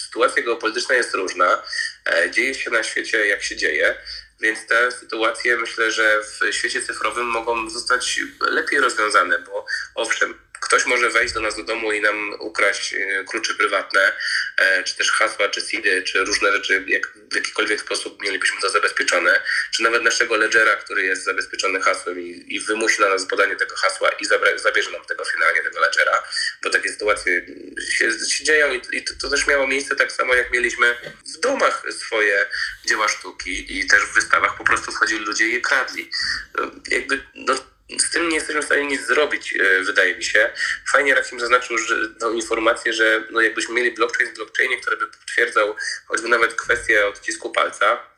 [0.05, 1.63] Sytuacja geopolityczna jest różna,
[2.05, 3.97] e, dzieje się na świecie jak się dzieje,
[4.41, 9.65] więc te sytuacje myślę, że w świecie cyfrowym mogą zostać lepiej rozwiązane, bo
[9.95, 10.33] owszem,
[10.71, 14.13] ktoś może wejść do nas do domu i nam ukraść e, klucze prywatne,
[14.57, 18.69] e, czy też hasła, czy seedy, czy różne rzeczy, jak w jakikolwiek sposób mielibyśmy to
[18.69, 19.41] zabezpieczone,
[19.71, 23.75] czy nawet naszego ledgera, który jest zabezpieczony hasłem i, i wymusi na nas podanie tego
[23.75, 26.23] hasła i zabra, zabierze nam tego finalnie, tego ledgera,
[26.63, 27.45] bo takie sytuacje
[27.91, 30.95] się, się dzieją i, i to, to, też miało miejsce tak samo, jak mieliśmy
[31.35, 32.45] w domach swoje
[32.85, 36.11] dzieła sztuki i też w wystawach po prostu wchodzili ludzie i je kradli.
[36.57, 37.55] No, jakby, no,
[37.99, 40.49] z tym nie jesteśmy w stanie nic zrobić, e, wydaje mi się.
[40.91, 45.07] Fajnie Rakim zaznaczył że, tą informację, że no jakbyśmy mieli blockchain w blockchainie, który by
[45.07, 45.75] potwierdzał
[46.07, 48.11] choćby nawet kwestię odcisku palca,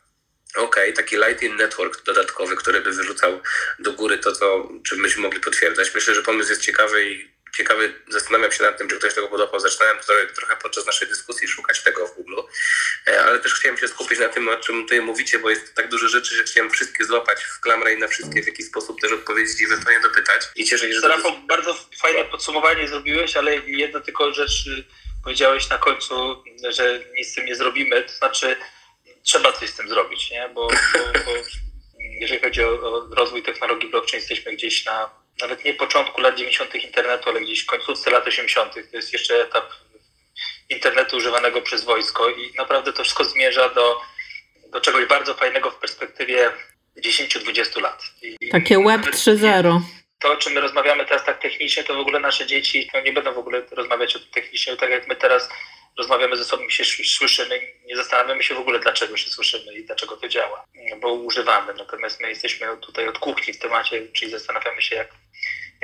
[0.56, 3.42] OK, taki Lightning Network dodatkowy, który by wyrzucał
[3.80, 5.96] do góry to, co, czym byśmy mogli potwierdzać.
[5.96, 9.60] Myślę, że pomysł jest ciekawy i ciekawy, zastanawiam się nad tym, czy ktoś tego podopał.
[9.60, 12.42] Zaczynałem trochę, trochę podczas naszej dyskusji szukać tego w Google,
[13.08, 15.90] e, ale też chciałem się skupić na tym, o czym tutaj mówicie, bo jest tak
[15.90, 19.12] dużo rzeczy, że chciałem wszystkie złapać w klamrę i na wszystkie w jakiś sposób też
[19.12, 20.42] odpowiedzieć i ewentualnie dopytać.
[20.56, 21.08] I cieszę się, że...
[21.08, 21.38] Rafał, to...
[21.48, 24.84] bardzo fajne podsumowanie zrobiłeś, ale jedna tylko rzecz y,
[25.24, 28.56] powiedziałeś na końcu, że nic z tym nie zrobimy, to znaczy
[29.24, 30.50] trzeba coś z tym zrobić, nie?
[30.54, 31.32] Bo, bo, bo
[32.00, 36.76] jeżeli chodzi o, o rozwój technologii blockchain, jesteśmy gdzieś na nawet nie początku lat 90.
[36.76, 38.74] internetu, ale gdzieś w końcówce lat 80.
[38.74, 39.66] To jest jeszcze etap
[40.70, 44.02] internetu używanego przez wojsko i naprawdę to wszystko zmierza do,
[44.72, 46.52] do czegoś bardzo fajnego w perspektywie
[46.98, 48.04] 10-20 lat.
[48.22, 49.82] I Takie Web 3.0.
[50.20, 53.14] To, o czym my rozmawiamy teraz tak technicznie, to w ogóle nasze dzieci no nie
[53.14, 55.50] będą w ogóle rozmawiać o tym technicznie, tak jak my teraz
[55.98, 60.18] rozmawiamy ze sobą, się słyszymy, nie zastanawiamy się w ogóle, dlaczego się słyszymy i dlaczego
[60.18, 60.66] to działa,
[61.02, 61.74] bo używamy.
[61.74, 65.08] Natomiast my jesteśmy tutaj od kuchni w temacie, czyli zastanawiamy się, jak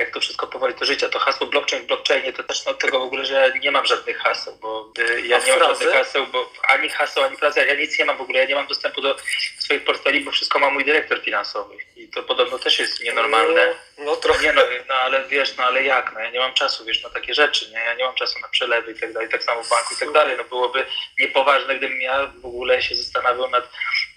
[0.00, 1.08] jak to wszystko powoli do życia.
[1.08, 4.18] To hasło blockchain w blockchainie to też no, tego w ogóle, że nie mam żadnych
[4.18, 7.98] haseł, bo y, ja nie mam żadnych haseł, bo ani haseł, ani frazy, ja nic
[7.98, 9.16] nie mam w ogóle, ja nie mam dostępu do
[9.58, 13.74] swoich portfeli, bo wszystko ma mój dyrektor finansowy i to podobno też jest nienormalne.
[13.98, 14.42] No, no trochę.
[14.42, 17.10] Nie, no, no, ale wiesz, no ale jak, no ja nie mam czasu, wiesz, na
[17.10, 19.70] takie rzeczy, nie, ja nie mam czasu na przelewy i tak dalej, tak samo w
[19.70, 20.86] banku i tak dalej, no byłoby
[21.18, 23.68] niepoważne, gdybym ja w ogóle się zastanawiał nad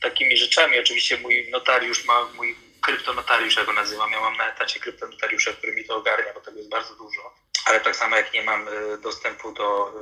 [0.01, 0.79] takimi rzeczami.
[0.79, 4.11] Oczywiście mój notariusz ma mój kryptonotariusz, go nazywam.
[4.11, 7.33] Ja mam na etacie kryptonotariusza, który mi to ogarnia, bo tego jest bardzo dużo.
[7.65, 9.93] Ale tak samo jak nie mam y, dostępu do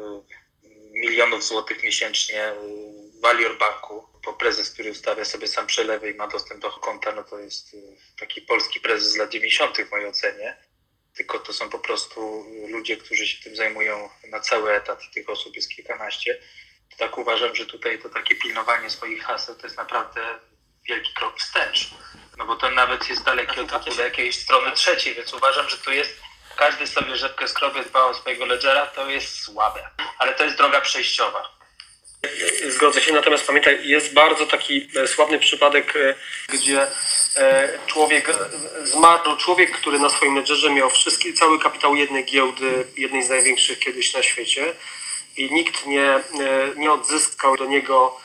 [0.63, 2.55] y, milionów złotych miesięcznie y,
[3.21, 7.23] Valior Banku, bo prezes, który ustawia sobie sam przelewy i ma dostęp do konta, no
[7.23, 7.75] to jest
[8.19, 9.77] taki polski prezes z lat 90.
[9.77, 10.57] w mojej ocenie.
[11.15, 15.01] Tylko to są po prostu ludzie, którzy się tym zajmują na cały etat.
[15.13, 16.41] Tych osób jest kilkanaście.
[16.97, 20.39] Tak uważam, że tutaj to takie pilnowanie swoich haseł to jest naprawdę
[20.87, 21.89] wielki krok wstecz.
[22.41, 25.91] No bo to nawet jest dalekie od do jakiejś strony trzeciej, więc uważam, że tu
[25.91, 26.19] jest
[26.57, 29.89] każdy sobie rzepkę z krowy dba o swojego ledgera, to jest słabe.
[30.17, 31.49] Ale to jest droga przejściowa.
[32.67, 36.15] Zgodzę się, natomiast pamiętaj, jest bardzo taki e, sławny przypadek, e,
[36.49, 36.87] gdzie
[37.37, 38.35] e, człowiek
[38.83, 43.79] zmarł, człowiek, który na swoim ledgerze miał wszystkie, cały kapitał jednej giełdy, jednej z największych
[43.79, 44.73] kiedyś na świecie
[45.37, 46.19] i nikt nie,
[46.75, 48.20] nie odzyskał do niego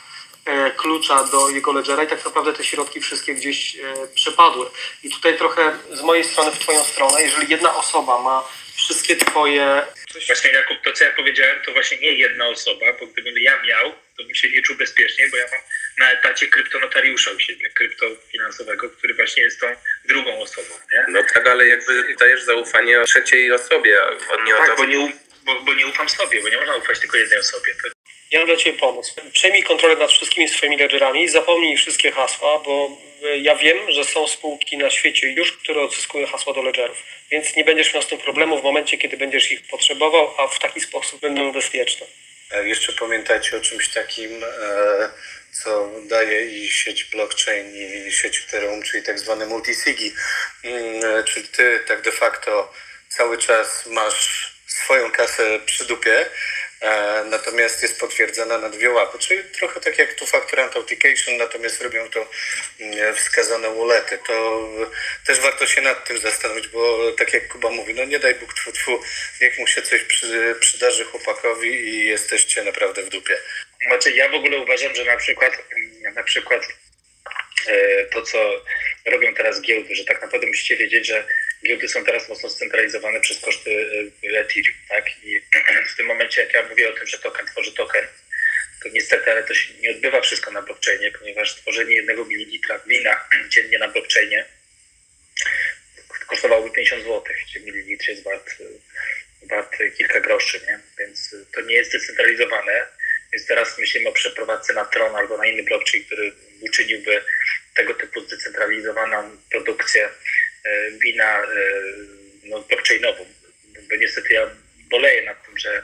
[0.76, 3.80] klucza do jego ledgera i tak naprawdę te środki wszystkie gdzieś e,
[4.14, 4.66] przepadły.
[5.02, 9.82] I tutaj trochę z mojej strony w Twoją stronę, jeżeli jedna osoba ma wszystkie Twoje...
[10.26, 13.92] Właśnie Jakub, to co ja powiedziałem, to właśnie nie jedna osoba, bo gdybym ja miał,
[14.16, 15.60] to bym się nie czuł bezpiecznie, bo ja mam
[15.98, 19.66] na etacie kryptonotariusza u siebie, kryptofinansowego, który właśnie jest tą
[20.04, 21.04] drugą osobą, nie?
[21.08, 24.00] No tak, ale jakby dajesz zaufanie trzeciej osobie,
[24.32, 25.12] a nie tak, bo nie,
[25.44, 27.74] bo, bo nie ufam sobie, bo nie można ufać tylko jednej osobie.
[27.82, 27.95] To
[28.30, 29.14] ja mam dla Ciebie pomysł.
[29.32, 34.28] Przejmij kontrolę nad wszystkimi swoimi ledgerami, zapomnij wszystkie hasła, bo e, ja wiem, że są
[34.28, 37.02] spółki na świecie już, które odzyskują hasła do ledgerów.
[37.30, 40.58] Więc nie będziesz miał z tym problemu w momencie, kiedy będziesz ich potrzebował, a w
[40.58, 42.06] taki sposób będą bezpieczne.
[42.50, 45.08] E, jeszcze pamiętajcie o czymś takim, e,
[45.62, 47.72] co daje i sieć blockchain,
[48.08, 50.12] i sieć Ethereum, czyli tak zwane multisigi.
[50.64, 52.72] Mm, czyli ty tak de facto
[53.08, 56.26] cały czas masz swoją kasę przy dupie,
[57.30, 62.10] natomiast jest potwierdzana na dwie łapy, czyli trochę tak jak tu Factor Authentication, natomiast robią
[62.10, 62.30] to
[62.80, 64.18] mm, wskazane ulety.
[64.26, 64.68] To
[65.26, 68.54] też warto się nad tym zastanowić, bo tak jak Kuba mówi, no nie daj Bóg
[68.54, 69.02] tfu, tfu
[69.40, 73.38] niech mu się coś przy, przydarzy chłopakowi i jesteście naprawdę w dupie.
[73.86, 75.52] Znaczy ja w ogóle uważam, że na przykład
[76.14, 76.62] na przykład
[77.66, 78.64] e, to, co
[79.04, 81.24] robią teraz giełdy, że tak naprawdę musicie wiedzieć, że
[81.66, 83.70] giełdy są teraz mocno scentralizowane przez koszty
[84.24, 85.04] e, Ethereum, tak?
[85.24, 85.40] I
[85.92, 88.06] w tym momencie, jak ja mówię o tym, że token tworzy token,
[88.82, 93.28] to niestety, ale to się nie odbywa wszystko na blockchainie, ponieważ tworzenie jednego mililitra wina
[93.52, 94.44] dziennie na blockchainie
[96.26, 98.50] kosztowałoby 50 zł, gdzie mililitr jest wart,
[99.42, 100.80] wart kilka groszy, nie?
[100.98, 102.86] Więc to nie jest zdecentralizowane.
[103.32, 107.22] Więc teraz myślimy o przeprowadzce na Tron albo na inny blockchain, który uczyniłby
[107.74, 110.08] tego typu zdecentralizowaną produkcję
[110.66, 111.46] E, wina e,
[112.44, 113.26] no, blockchainową.
[113.88, 114.50] Bo niestety ja
[114.90, 115.82] boleję nad tym, że,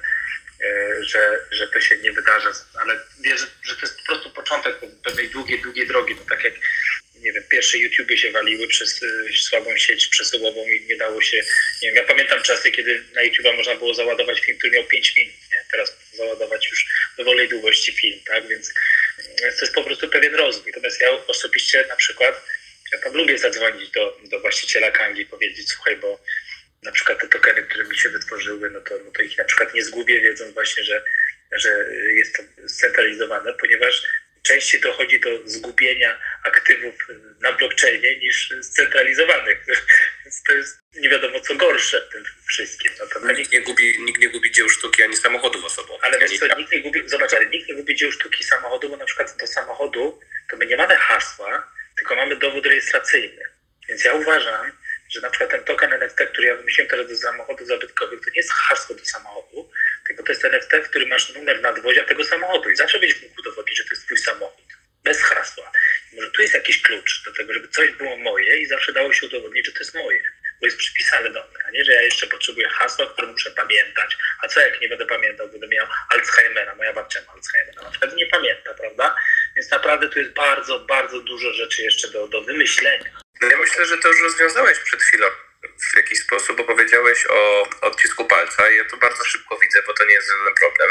[0.64, 4.76] e, że, że to się nie wydarza, ale wierzę, że to jest po prostu początek
[5.04, 6.14] pewnej długiej, długiej drogi.
[6.14, 6.54] No, tak jak
[7.16, 9.00] nie wiem, pierwsze YouTube się waliły przez
[9.40, 11.36] słabą sieć przesyłową i nie dało się,
[11.82, 15.16] nie wiem, ja pamiętam czasy, kiedy na YouTube można było załadować film, który miał 5
[15.16, 15.64] minut, nie?
[15.70, 16.86] teraz załadować już
[17.18, 18.74] dowolnej długości film, tak, więc
[19.38, 20.72] to jest po prostu pewien rozwój.
[20.72, 22.42] Natomiast ja osobiście na przykład
[22.92, 24.18] ja tam lubię zadzwonić do
[24.52, 26.20] właściciela Kangi powiedzieć, słuchaj, bo
[26.82, 29.74] na przykład te tokeny, które mi się wytworzyły, no to, no to ich na przykład
[29.74, 31.04] nie zgubię, wiedząc właśnie, że,
[31.52, 34.02] że jest to scentralizowane, ponieważ
[34.42, 36.94] częściej dochodzi do zgubienia aktywów
[37.40, 39.58] na blockchainie niż scentralizowanych.
[40.24, 42.92] Więc to jest nie wiadomo co gorsze w tym wszystkim.
[43.22, 46.04] No nikt, nie gubi, nikt nie gubi dzieł sztuki ani samochodów osobowych.
[46.04, 48.96] Ale wiesz co, nikt nie gubi, zobacz, ale nikt nie gubi dzieł sztuki samochodu, bo
[48.96, 53.52] na przykład do samochodu to my nie mamy hasła, tylko mamy dowód rejestracyjny.
[53.88, 54.72] Więc ja uważam,
[55.10, 58.36] że na przykład ten token NFT, który ja wymyśliłem teraz do samochodów zabytkowych, to nie
[58.36, 59.70] jest hasło do samochodu,
[60.06, 63.40] tylko to jest NFT, w którym masz numer nadwozia tego samochodu i zawsze będziesz mógł
[63.40, 64.64] udowodnić, że to jest twój samochód.
[65.04, 65.72] Bez hasła.
[66.12, 69.12] I może tu jest jakiś klucz do tego, żeby coś było moje i zawsze dało
[69.12, 70.22] się udowodnić, że to jest moje,
[70.60, 74.16] bo jest przypisane do mnie, a nie, że ja jeszcze potrzebuję hasła, które muszę pamiętać.
[74.42, 78.16] A co jak nie będę pamiętał, będę miał Alzheimera, moja babcia ma Alzheimera, na przykład
[78.16, 79.16] nie pamięta, prawda?
[79.56, 82.51] Więc naprawdę tu jest bardzo, bardzo dużo rzeczy jeszcze do, do wymyślenia.
[83.42, 85.26] No ja myślę, że to już rozwiązałeś przed chwilą.
[85.92, 90.04] w jakiś sposób opowiedziałeś o odcisku palca i ja to bardzo szybko widzę, bo to
[90.04, 90.90] nie jest żaden problem.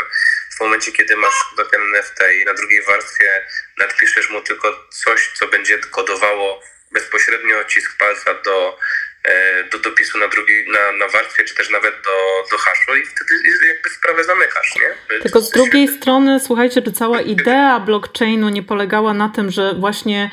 [0.58, 3.46] W momencie, kiedy masz token NFT i na drugiej warstwie
[3.78, 8.78] nadpiszesz mu tylko coś, co będzie kodowało bezpośrednio odcisk palca do
[9.24, 13.06] E, do dopisu na, drugiej, na, na warstwie, czy też nawet do, do haszu i
[13.06, 13.34] wtedy
[13.68, 15.20] jakby sprawę zamykasz, nie?
[15.20, 20.32] Tylko z drugiej strony, słuchajcie, że cała idea blockchainu nie polegała na tym, że właśnie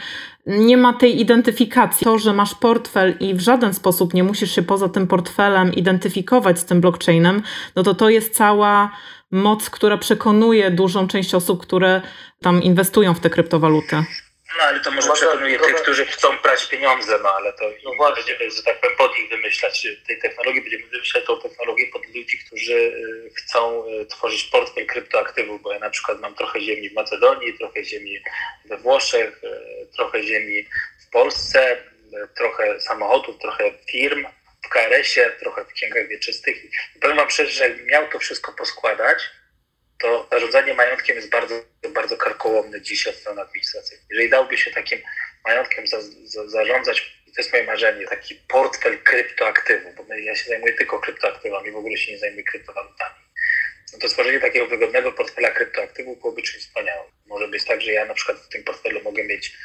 [0.49, 2.05] nie ma tej identyfikacji.
[2.05, 6.59] To, że masz portfel i w żaden sposób nie musisz się poza tym portfelem identyfikować
[6.59, 7.43] z tym blockchainem,
[7.77, 8.91] no to to jest cała
[9.31, 12.03] moc, która przekonuje dużą część osób, które
[12.41, 13.97] tam inwestują w te kryptowaluty.
[14.57, 17.95] No ale to może, może przekonuje tych, którzy chcą prać pieniądze, no ale to no
[17.95, 18.25] właśnie.
[18.25, 22.39] będziemy, że tak powiem, pod nich wymyślać tej technologii, będziemy wymyślać tą technologię pod ludzi,
[22.47, 26.95] którzy y, chcą y, tworzyć portfel kryptoaktywów, bo ja na przykład mam trochę ziemi w
[26.95, 28.23] Macedonii, trochę ziemi
[28.65, 30.67] we Włoszech, y, trochę ziemi
[31.07, 31.77] w Polsce,
[32.37, 34.27] trochę samochodów, trochę firm
[34.65, 36.65] w KRS-ie, trochę w księgach wieczystych.
[36.97, 39.31] I powiem wam szczerze, że jakbym miał to wszystko poskładać,
[40.01, 44.07] to zarządzanie majątkiem jest bardzo, bardzo karkołomne dzisiaj od strony administracyjnej.
[44.11, 44.99] Jeżeli dałby się takim
[45.45, 50.73] majątkiem za, za, zarządzać, to jest moje marzenie, taki portfel kryptoaktywów, bo ja się zajmuję
[50.73, 53.15] tylko kryptoaktywami, w ogóle się nie zajmuję kryptowalutami.
[53.93, 57.11] No to stworzenie takiego wygodnego portfela kryptoaktywów byłoby czymś wspaniałym.
[57.27, 59.57] Może być tak, że ja na przykład w tym portfelu mogę mieć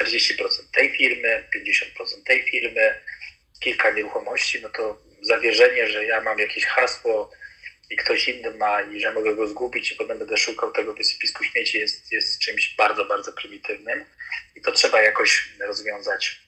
[0.00, 2.94] 40% tej firmy, 50% tej firmy,
[3.60, 7.30] kilka nieruchomości, no to zawierzenie, że ja mam jakieś hasło,
[7.92, 11.44] i ktoś inny ma i że mogę go zgubić i potem będę szukał tego wysypisku
[11.44, 14.04] śmieci jest, jest czymś bardzo, bardzo prymitywnym
[14.56, 16.40] i to trzeba jakoś rozwiązać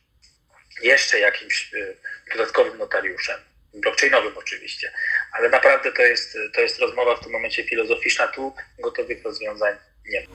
[0.82, 1.96] jeszcze jakimś y,
[2.32, 3.40] dodatkowym notariuszem,
[3.74, 4.92] blockchainowym oczywiście,
[5.32, 9.74] ale naprawdę to jest, to jest rozmowa w tym momencie filozoficzna, tu gotowych rozwiązań
[10.06, 10.26] nie ma.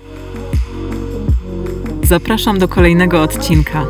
[2.04, 3.88] Zapraszam do kolejnego odcinka.